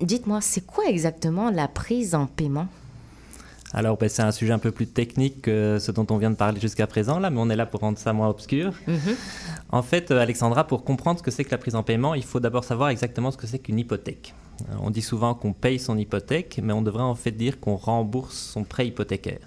Dites-moi, 0.00 0.40
c'est 0.40 0.66
quoi 0.66 0.86
exactement 0.86 1.50
la 1.50 1.68
prise 1.68 2.14
en 2.16 2.26
paiement? 2.26 2.66
Alors, 3.72 3.96
ben, 3.96 4.08
c'est 4.08 4.22
un 4.22 4.30
sujet 4.30 4.52
un 4.52 4.60
peu 4.60 4.70
plus 4.70 4.86
technique 4.86 5.42
que 5.42 5.78
ce 5.80 5.90
dont 5.90 6.06
on 6.10 6.16
vient 6.16 6.30
de 6.30 6.36
parler 6.36 6.60
jusqu'à 6.60 6.86
présent, 6.86 7.18
là, 7.18 7.30
mais 7.30 7.40
on 7.40 7.50
est 7.50 7.56
là 7.56 7.66
pour 7.66 7.80
rendre 7.80 7.98
ça 7.98 8.12
moins 8.12 8.28
obscur. 8.28 8.72
Mhm. 8.86 9.16
En 9.70 9.82
fait, 9.82 10.12
Alexandra, 10.12 10.64
pour 10.64 10.84
comprendre 10.84 11.18
ce 11.18 11.24
que 11.24 11.32
c'est 11.32 11.42
que 11.42 11.50
la 11.50 11.58
prise 11.58 11.74
en 11.74 11.82
paiement, 11.82 12.14
il 12.14 12.22
faut 12.22 12.38
d'abord 12.38 12.62
savoir 12.62 12.90
exactement 12.90 13.32
ce 13.32 13.36
que 13.36 13.48
c'est 13.48 13.58
qu'une 13.58 13.80
hypothèque. 13.80 14.32
On 14.80 14.90
dit 14.90 15.02
souvent 15.02 15.34
qu'on 15.34 15.52
paye 15.52 15.78
son 15.78 15.98
hypothèque, 15.98 16.60
mais 16.62 16.72
on 16.72 16.82
devrait 16.82 17.02
en 17.02 17.14
fait 17.14 17.32
dire 17.32 17.60
qu'on 17.60 17.76
rembourse 17.76 18.36
son 18.36 18.64
prêt 18.64 18.86
hypothécaire. 18.86 19.40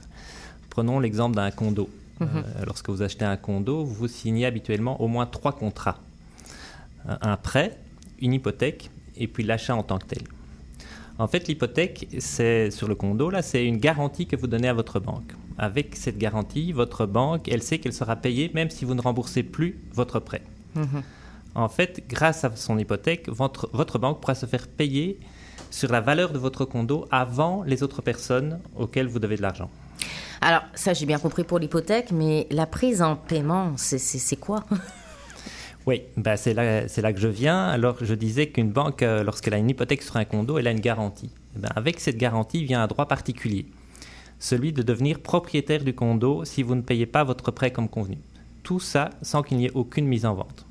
Prenons 0.70 1.00
l'exemple 1.00 1.36
d'un 1.36 1.52
condo. 1.52 1.90
Mhm. 2.20 2.28
Euh, 2.36 2.66
lorsque 2.66 2.90
vous 2.90 3.02
achetez 3.02 3.26
un 3.26 3.38
condo, 3.38 3.84
vous 3.84 4.08
signez 4.08 4.46
habituellement 4.46 5.02
au 5.02 5.08
moins 5.08 5.26
trois 5.26 5.54
contrats. 5.54 6.00
Un 7.22 7.38
prêt, 7.38 7.78
une 8.20 8.34
hypothèque 8.34 8.90
et 9.16 9.28
puis 9.28 9.44
l'achat 9.44 9.76
en 9.76 9.84
tant 9.84 9.98
que 9.98 10.08
tel. 10.08 10.24
En 11.20 11.28
fait, 11.28 11.48
l'hypothèque, 11.48 12.08
c'est 12.20 12.70
sur 12.70 12.88
le 12.88 12.96
condo, 12.96 13.30
là, 13.30 13.42
c'est 13.42 13.66
une 13.66 13.78
garantie 13.78 14.28
que 14.28 14.36
vous 14.36 14.48
donnez 14.48 14.68
à 14.68 14.74
votre 14.74 15.00
banque. 15.00 15.34
Avec 15.58 15.96
cette 15.96 16.18
garantie, 16.18 16.72
votre 16.72 17.08
banque, 17.08 17.48
elle 17.48 17.64
sait 17.64 17.80
qu'elle 17.80 17.94
sera 17.94 18.16
payée 18.16 18.52
même 18.54 18.70
si 18.70 18.86
vous 18.86 18.94
ne 18.94 19.02
remboursez 19.02 19.42
plus 19.42 19.80
votre 19.94 20.20
prêt. 20.20 20.44
Mhm. 20.76 21.02
En 21.58 21.70
fait, 21.70 22.04
grâce 22.08 22.44
à 22.44 22.56
son 22.56 22.78
hypothèque, 22.78 23.28
votre, 23.30 23.68
votre 23.74 23.98
banque 23.98 24.22
pourra 24.22 24.36
se 24.36 24.46
faire 24.46 24.68
payer 24.68 25.20
sur 25.72 25.92
la 25.92 26.02
valeur 26.02 26.32
de 26.32 26.38
votre 26.38 26.66
condo 26.66 27.08
avant 27.10 27.64
les 27.64 27.82
autres 27.82 28.04
personnes 28.04 28.60
auxquelles 28.78 29.08
vous 29.08 29.18
devez 29.18 29.38
de 29.38 29.42
l'argent. 29.42 29.72
Alors, 30.40 30.62
ça, 30.76 30.94
j'ai 30.94 31.08
bien 31.08 31.18
compris 31.18 31.44
pour 31.44 31.58
l'hypothèque, 31.58 32.12
mais 32.12 32.46
la 32.52 32.68
prise 32.68 33.02
en 33.02 33.16
paiement, 33.16 33.74
c'est 33.76 34.40
quoi? 34.40 34.64
Oui, 35.88 36.02
bah 36.18 36.36
c'est 36.36 36.54
là, 36.54 36.82
là, 36.82 37.14
que 37.14 37.20
je 37.20 37.30
viens. 37.30 37.70
Alors, 37.70 37.96
je 38.02 38.14
disais 38.14 38.48
qu'une 38.48 38.72
banque, 38.72 39.04
euh, 39.04 39.24
lorsqu'elle 39.24 39.54
a 39.54 39.58
une 39.58 39.70
hypothèque 39.70 40.02
sur 40.02 40.18
un 40.18 40.26
condo, 40.26 40.58
elle 40.58 40.68
a 40.68 40.72
une 40.72 40.82
garantie. 40.82 41.32
Eh 41.56 41.60
ben, 41.60 41.70
avec 41.78 42.02
cette 42.02 42.18
garantie 42.18 42.66
vient 42.66 42.84
un 42.84 42.88
droit 42.88 43.06
particulier, 43.06 43.68
celui 44.38 44.74
de 44.74 44.84
devenir 44.84 45.22
propriétaire 45.22 45.86
du 45.86 45.96
condo 45.96 46.44
si 46.44 46.62
vous 46.62 46.76
ne 46.76 46.82
payez 46.82 47.06
pas 47.06 47.24
votre 47.24 47.52
prêt 47.52 47.72
comme 47.72 47.88
convenu. 47.88 48.18
Tout 48.64 48.82
ça 48.82 49.12
sans 49.22 49.44
qu'il 49.44 49.60
n'y 49.60 49.68
ait 49.68 49.72
aucune 49.76 50.08
mise 50.08 50.26
en 50.26 50.34
vente. 50.34 50.67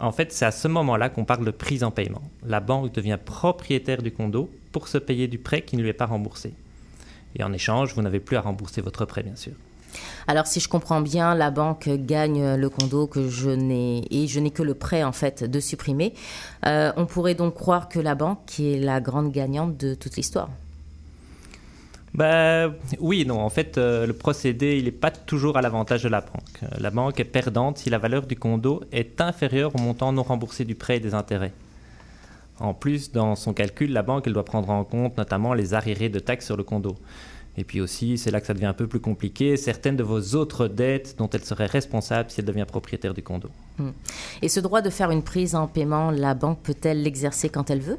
En 0.00 0.12
fait, 0.12 0.32
c'est 0.32 0.44
à 0.44 0.50
ce 0.50 0.68
moment-là 0.68 1.08
qu'on 1.08 1.24
parle 1.24 1.44
de 1.44 1.50
prise 1.50 1.84
en 1.84 1.90
paiement. 1.90 2.22
La 2.44 2.60
banque 2.60 2.92
devient 2.92 3.18
propriétaire 3.24 4.02
du 4.02 4.12
condo 4.12 4.50
pour 4.72 4.88
se 4.88 4.98
payer 4.98 5.28
du 5.28 5.38
prêt 5.38 5.62
qui 5.62 5.76
ne 5.76 5.82
lui 5.82 5.90
est 5.90 5.92
pas 5.92 6.06
remboursé. 6.06 6.52
Et 7.36 7.44
en 7.44 7.52
échange, 7.52 7.94
vous 7.94 8.02
n'avez 8.02 8.20
plus 8.20 8.36
à 8.36 8.40
rembourser 8.40 8.80
votre 8.80 9.04
prêt, 9.04 9.22
bien 9.22 9.36
sûr. 9.36 9.52
Alors 10.26 10.46
si 10.46 10.58
je 10.58 10.68
comprends 10.68 11.00
bien, 11.00 11.34
la 11.34 11.50
banque 11.50 11.88
gagne 11.88 12.56
le 12.56 12.68
condo 12.68 13.06
que 13.06 13.28
je 13.28 13.50
n'ai 13.50 14.04
et 14.10 14.26
je 14.26 14.40
n'ai 14.40 14.50
que 14.50 14.62
le 14.62 14.74
prêt 14.74 15.04
en 15.04 15.12
fait 15.12 15.44
de 15.44 15.60
supprimer. 15.60 16.14
Euh, 16.66 16.92
on 16.96 17.06
pourrait 17.06 17.36
donc 17.36 17.54
croire 17.54 17.88
que 17.88 18.00
la 18.00 18.16
banque 18.16 18.58
est 18.58 18.78
la 18.78 19.00
grande 19.00 19.30
gagnante 19.30 19.76
de 19.76 19.94
toute 19.94 20.16
l'histoire. 20.16 20.48
Bah, 22.14 22.70
oui, 23.00 23.24
non. 23.26 23.40
En 23.40 23.50
fait, 23.50 23.76
euh, 23.76 24.06
le 24.06 24.12
procédé, 24.12 24.76
il 24.78 24.84
n'est 24.84 24.92
pas 24.92 25.10
toujours 25.10 25.56
à 25.56 25.62
l'avantage 25.62 26.04
de 26.04 26.08
la 26.08 26.20
banque. 26.20 26.62
Euh, 26.62 26.66
la 26.78 26.90
banque 26.90 27.18
est 27.18 27.24
perdante 27.24 27.78
si 27.78 27.90
la 27.90 27.98
valeur 27.98 28.26
du 28.26 28.36
condo 28.36 28.82
est 28.92 29.20
inférieure 29.20 29.74
au 29.74 29.78
montant 29.78 30.12
non 30.12 30.22
remboursé 30.22 30.64
du 30.64 30.76
prêt 30.76 30.98
et 30.98 31.00
des 31.00 31.14
intérêts. 31.14 31.52
En 32.60 32.72
plus, 32.72 33.10
dans 33.10 33.34
son 33.34 33.52
calcul, 33.52 33.92
la 33.92 34.02
banque 34.02 34.28
elle 34.28 34.32
doit 34.32 34.44
prendre 34.44 34.70
en 34.70 34.84
compte 34.84 35.16
notamment 35.16 35.54
les 35.54 35.74
arriérés 35.74 36.08
de 36.08 36.20
taxes 36.20 36.46
sur 36.46 36.56
le 36.56 36.62
condo. 36.62 36.96
Et 37.56 37.64
puis 37.64 37.80
aussi, 37.80 38.16
c'est 38.16 38.30
là 38.30 38.40
que 38.40 38.46
ça 38.46 38.54
devient 38.54 38.66
un 38.66 38.74
peu 38.74 38.86
plus 38.86 39.00
compliqué, 39.00 39.56
certaines 39.56 39.96
de 39.96 40.02
vos 40.02 40.34
autres 40.34 40.68
dettes 40.68 41.16
dont 41.18 41.28
elle 41.30 41.44
serait 41.44 41.66
responsable 41.66 42.30
si 42.30 42.40
elle 42.40 42.46
devient 42.46 42.64
propriétaire 42.66 43.14
du 43.14 43.22
condo. 43.22 43.48
Hmm. 43.78 43.90
Et 44.42 44.48
ce 44.48 44.60
droit 44.60 44.82
de 44.82 44.90
faire 44.90 45.10
une 45.10 45.22
prise 45.22 45.54
en 45.54 45.66
paiement, 45.66 46.10
la 46.12 46.34
banque 46.34 46.60
peut-elle 46.62 47.02
l'exercer 47.02 47.48
quand 47.48 47.70
elle 47.70 47.80
veut? 47.80 47.98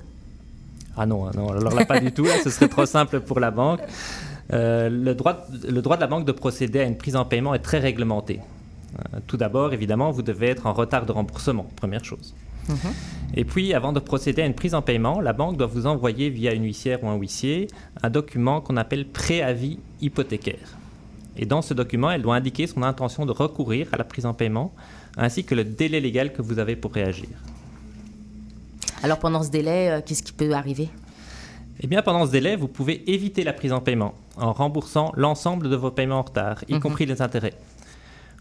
Ah 0.98 1.06
non, 1.06 1.30
non, 1.36 1.50
alors 1.50 1.74
là 1.74 1.86
pas 1.86 2.00
du 2.00 2.12
tout, 2.12 2.26
ce 2.44 2.50
serait 2.50 2.70
trop 2.70 2.86
simple 2.86 3.20
pour 3.20 3.40
la 3.40 3.52
banque. 3.52 3.82
Euh, 4.54 4.90
le, 4.90 5.16
droit, 5.16 5.48
le 5.68 5.82
droit 5.82 5.96
de 5.96 6.02
la 6.02 6.08
banque 6.08 6.26
de 6.26 6.32
procéder 6.32 6.80
à 6.80 6.84
une 6.84 6.98
prise 6.98 7.16
en 7.16 7.26
paiement 7.26 7.54
est 7.54 7.60
très 7.60 7.80
réglementé. 7.80 8.40
Euh, 9.00 9.20
tout 9.28 9.38
d'abord, 9.38 9.74
évidemment, 9.74 10.12
vous 10.12 10.22
devez 10.22 10.48
être 10.48 10.68
en 10.68 10.74
retard 10.74 11.06
de 11.06 11.12
remboursement, 11.12 11.68
première 11.76 12.04
chose. 12.04 12.34
Mhm. 12.70 12.78
Et 13.36 13.44
puis, 13.44 13.74
avant 13.74 13.92
de 13.92 14.00
procéder 14.00 14.42
à 14.42 14.46
une 14.46 14.54
prise 14.54 14.76
en 14.76 14.82
paiement, 14.82 15.20
la 15.20 15.34
banque 15.34 15.58
doit 15.58 15.68
vous 15.68 15.88
envoyer 15.88 16.30
via 16.30 16.54
une 16.54 16.64
huissière 16.64 17.04
ou 17.04 17.10
un 17.10 17.16
huissier 17.16 17.68
un 18.02 18.10
document 18.10 18.62
qu'on 18.62 18.78
appelle 18.78 19.08
préavis 19.08 19.80
hypothécaire. 20.02 20.78
Et 21.38 21.46
dans 21.46 21.62
ce 21.62 21.74
document, 21.74 22.12
elle 22.12 22.22
doit 22.22 22.36
indiquer 22.36 22.66
son 22.66 22.84
intention 22.84 23.26
de 23.26 23.32
recourir 23.32 23.88
à 23.92 23.98
la 23.98 24.04
prise 24.04 24.26
en 24.26 24.34
paiement, 24.34 24.74
ainsi 25.18 25.44
que 25.44 25.54
le 25.54 25.64
délai 25.64 26.00
légal 26.00 26.32
que 26.32 26.42
vous 26.42 26.60
avez 26.60 26.76
pour 26.76 26.94
réagir. 26.94 27.28
Alors 29.06 29.20
pendant 29.20 29.44
ce 29.44 29.52
délai, 29.52 29.92
euh, 29.92 30.02
qu'est-ce 30.04 30.24
qui 30.24 30.34
peut 30.34 30.54
arriver? 30.54 30.90
Eh 31.80 31.86
bien, 31.86 32.02
pendant 32.02 32.26
ce 32.26 32.32
délai, 32.32 32.56
vous 32.56 32.68
pouvez 32.68 33.08
éviter 33.14 33.44
la 33.44 33.54
prise 33.54 33.72
en 33.72 33.80
paiement 33.80 34.16
en 34.36 34.52
remboursant 34.52 35.12
l'ensemble 35.16 35.70
de 35.70 35.76
vos 35.76 35.92
paiements 35.92 36.18
en 36.18 36.22
retard, 36.24 36.64
y 36.68 36.74
mhm. 36.74 36.80
compris 36.80 37.06
les 37.06 37.22
intérêts. 37.22 37.54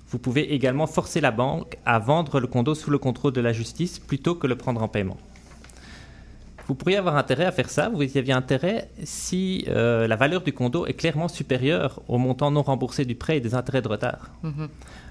Vous 0.09 0.19
pouvez 0.19 0.55
également 0.55 0.87
forcer 0.87 1.21
la 1.21 1.33
banque 1.33 1.77
à 1.85 1.99
vendre 1.99 2.41
le 2.41 2.47
condo 2.47 2.75
sous 2.75 2.91
le 2.91 2.97
contrôle 2.97 3.33
de 3.33 3.43
la 3.43 3.53
justice 3.53 3.99
plutôt 3.99 4.37
que 4.37 4.47
le 4.47 4.57
prendre 4.57 4.83
en 4.83 4.89
paiement. 4.89 5.19
Vous 6.67 6.75
pourriez 6.75 6.97
avoir 6.97 7.19
intérêt 7.19 7.45
à 7.45 7.53
faire 7.53 7.69
ça, 7.69 7.91
vous 7.91 8.03
y 8.03 8.17
aviez 8.17 8.33
intérêt 8.33 8.89
si 9.03 9.67
euh, 9.69 10.09
la 10.09 10.17
valeur 10.17 10.41
du 10.41 10.55
condo 10.55 10.87
est 10.87 10.95
clairement 10.95 11.29
supérieure 11.29 12.01
au 12.09 12.17
montant 12.17 12.51
non 12.51 12.63
remboursé 12.63 13.05
du 13.05 13.17
prêt 13.17 13.37
et 13.37 13.41
des 13.41 13.55
intérêts 13.55 13.83
de 13.83 13.89
retard. 13.89 14.31
Mhm. 14.43 14.69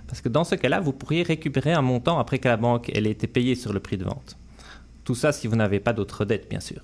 Parce 0.07 0.19
que 0.19 0.29
dans 0.29 0.45
ce 0.45 0.55
cas-là, 0.55 0.79
vous 0.79 0.93
pourriez 0.93 1.21
récupérer 1.21 1.73
un 1.73 1.83
montant 1.83 2.17
après 2.17 2.39
que 2.39 2.47
la 2.47 2.57
banque 2.57 2.89
ait 2.89 3.03
été 3.03 3.27
payée 3.27 3.53
sur 3.53 3.71
le 3.71 3.79
prix 3.79 3.97
de 3.97 4.05
vente. 4.05 4.35
Tout 5.03 5.15
ça 5.15 5.31
si 5.31 5.47
vous 5.47 5.55
n'avez 5.55 5.79
pas 5.79 5.93
d'autres 5.93 6.25
dettes, 6.25 6.49
bien 6.49 6.59
sûr. 6.59 6.81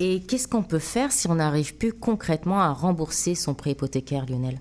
Et 0.00 0.20
qu'est-ce 0.20 0.48
qu'on 0.48 0.62
peut 0.62 0.78
faire 0.78 1.12
si 1.12 1.28
on 1.28 1.36
n'arrive 1.36 1.76
plus 1.76 1.92
concrètement 1.92 2.60
à 2.60 2.72
rembourser 2.72 3.34
son 3.34 3.54
prêt 3.54 3.72
hypothécaire, 3.72 4.26
Lionel? 4.26 4.58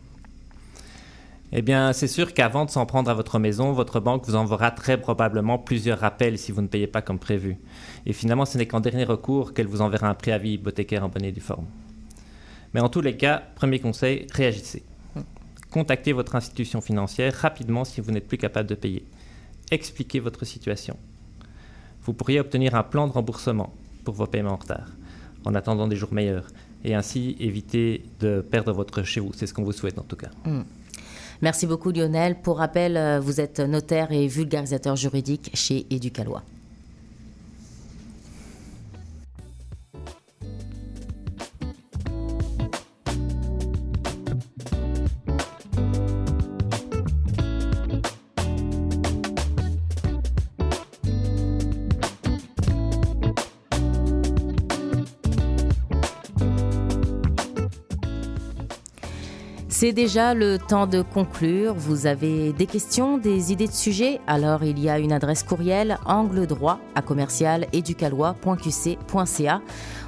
Eh 1.54 1.62
bien, 1.62 1.92
c'est 1.92 2.08
sûr 2.08 2.34
qu'avant 2.34 2.64
de 2.64 2.70
s'en 2.70 2.86
prendre 2.86 3.10
à 3.10 3.14
votre 3.14 3.38
maison, 3.38 3.74
votre 3.74 4.00
banque 4.00 4.26
vous 4.26 4.36
enverra 4.36 4.72
très 4.72 5.00
probablement 5.00 5.58
plusieurs 5.58 6.00
rappels 6.00 6.38
si 6.38 6.54
vous 6.54 6.62
ne 6.62 6.68
payez 6.68 6.88
pas 6.88 7.02
comme 7.02 7.20
prévu. 7.20 7.58
Et 8.06 8.14
finalement, 8.14 8.46
ce 8.46 8.58
n'est 8.58 8.68
qu'en 8.68 8.80
dernier 8.80 9.04
recours 9.04 9.54
qu'elle 9.54 9.68
vous 9.68 9.82
enverra 9.82 10.08
un 10.08 10.14
préavis 10.14 10.54
hypothécaire 10.54 11.04
en 11.04 11.10
bonne 11.10 11.26
et 11.26 11.32
due 11.32 11.42
forme. 11.42 11.66
Mais 12.74 12.80
en 12.80 12.88
tous 12.88 13.02
les 13.02 13.18
cas, 13.18 13.44
premier 13.56 13.80
conseil, 13.80 14.28
réagissez. 14.32 14.84
Contactez 15.72 16.14
votre 16.14 16.36
institution 16.36 16.80
financière 16.80 17.34
rapidement 17.34 17.84
si 17.84 18.00
vous 18.00 18.12
n'êtes 18.12 18.28
plus 18.28 18.38
capable 18.38 18.70
de 18.70 18.76
payer. 18.76 19.06
Expliquez 19.72 20.20
votre 20.20 20.46
situation. 20.46 20.98
Vous 22.04 22.14
pourriez 22.14 22.40
obtenir 22.40 22.76
un 22.76 22.84
plan 22.84 23.08
de 23.08 23.14
remboursement 23.14 23.74
pour 24.04 24.16
vos 24.16 24.26
paiements 24.26 24.54
en 24.54 24.58
retard, 24.58 24.88
en 25.46 25.54
attendant 25.56 25.88
des 25.88 25.96
jours 25.96 26.14
meilleurs, 26.14 26.48
et 26.84 26.96
ainsi 26.96 27.36
éviter 27.40 28.04
de 28.20 28.42
perdre 28.42 28.74
votre 28.74 29.04
chez 29.04 29.20
vous. 29.20 29.32
C'est 29.34 29.48
ce 29.48 29.54
qu'on 29.54 29.64
vous 29.64 29.72
souhaite 29.72 30.00
en 30.00 30.04
tout 30.04 30.16
cas. 30.16 30.30
Hmm. 30.46 30.62
Merci 31.42 31.66
beaucoup 31.66 31.92
Lionel. 31.92 32.36
Pour 32.42 32.58
rappel, 32.58 32.98
euh, 32.98 33.20
vous 33.20 33.42
êtes 33.42 33.60
notaire 33.60 34.12
et 34.12 34.28
vulgarisateur 34.28 34.96
juridique 34.96 35.52
chez 35.54 35.86
Éducalois. 35.90 36.44
C'est 59.82 59.94
déjà 59.94 60.36
le 60.36 60.60
temps 60.60 60.86
de 60.86 61.02
conclure. 61.02 61.74
Vous 61.74 62.06
avez 62.06 62.54
des 62.54 62.68
questions, 62.68 63.18
des 63.18 63.52
idées 63.52 63.66
de 63.66 63.74
sujets? 63.74 64.20
Alors 64.28 64.64
il 64.64 64.78
y 64.78 64.92
a 64.92 65.00
une 65.00 65.12
adresse 65.12 65.42
courriel 65.42 65.98
angle 66.06 66.46
droit 66.46 66.78
à 66.94 67.02
commercial 67.02 67.66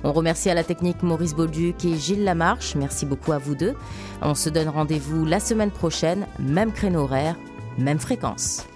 On 0.04 0.14
remercie 0.14 0.52
à 0.52 0.54
la 0.54 0.64
technique 0.64 1.02
Maurice 1.02 1.34
Bolduc 1.34 1.86
et 1.86 1.96
Gilles 1.96 2.24
Lamarche. 2.24 2.76
Merci 2.76 3.08
beaucoup 3.08 3.32
à 3.32 3.40
vous 3.40 3.56
deux. 3.56 3.74
On 4.22 4.36
se 4.36 4.50
donne 4.50 4.70
rendez-vous 4.70 5.26
la 5.26 5.40
semaine 5.40 5.72
prochaine, 5.72 6.28
même 6.38 6.72
créneau 6.72 7.06
horaire, 7.06 7.36
même 7.80 7.98
fréquence. 7.98 8.68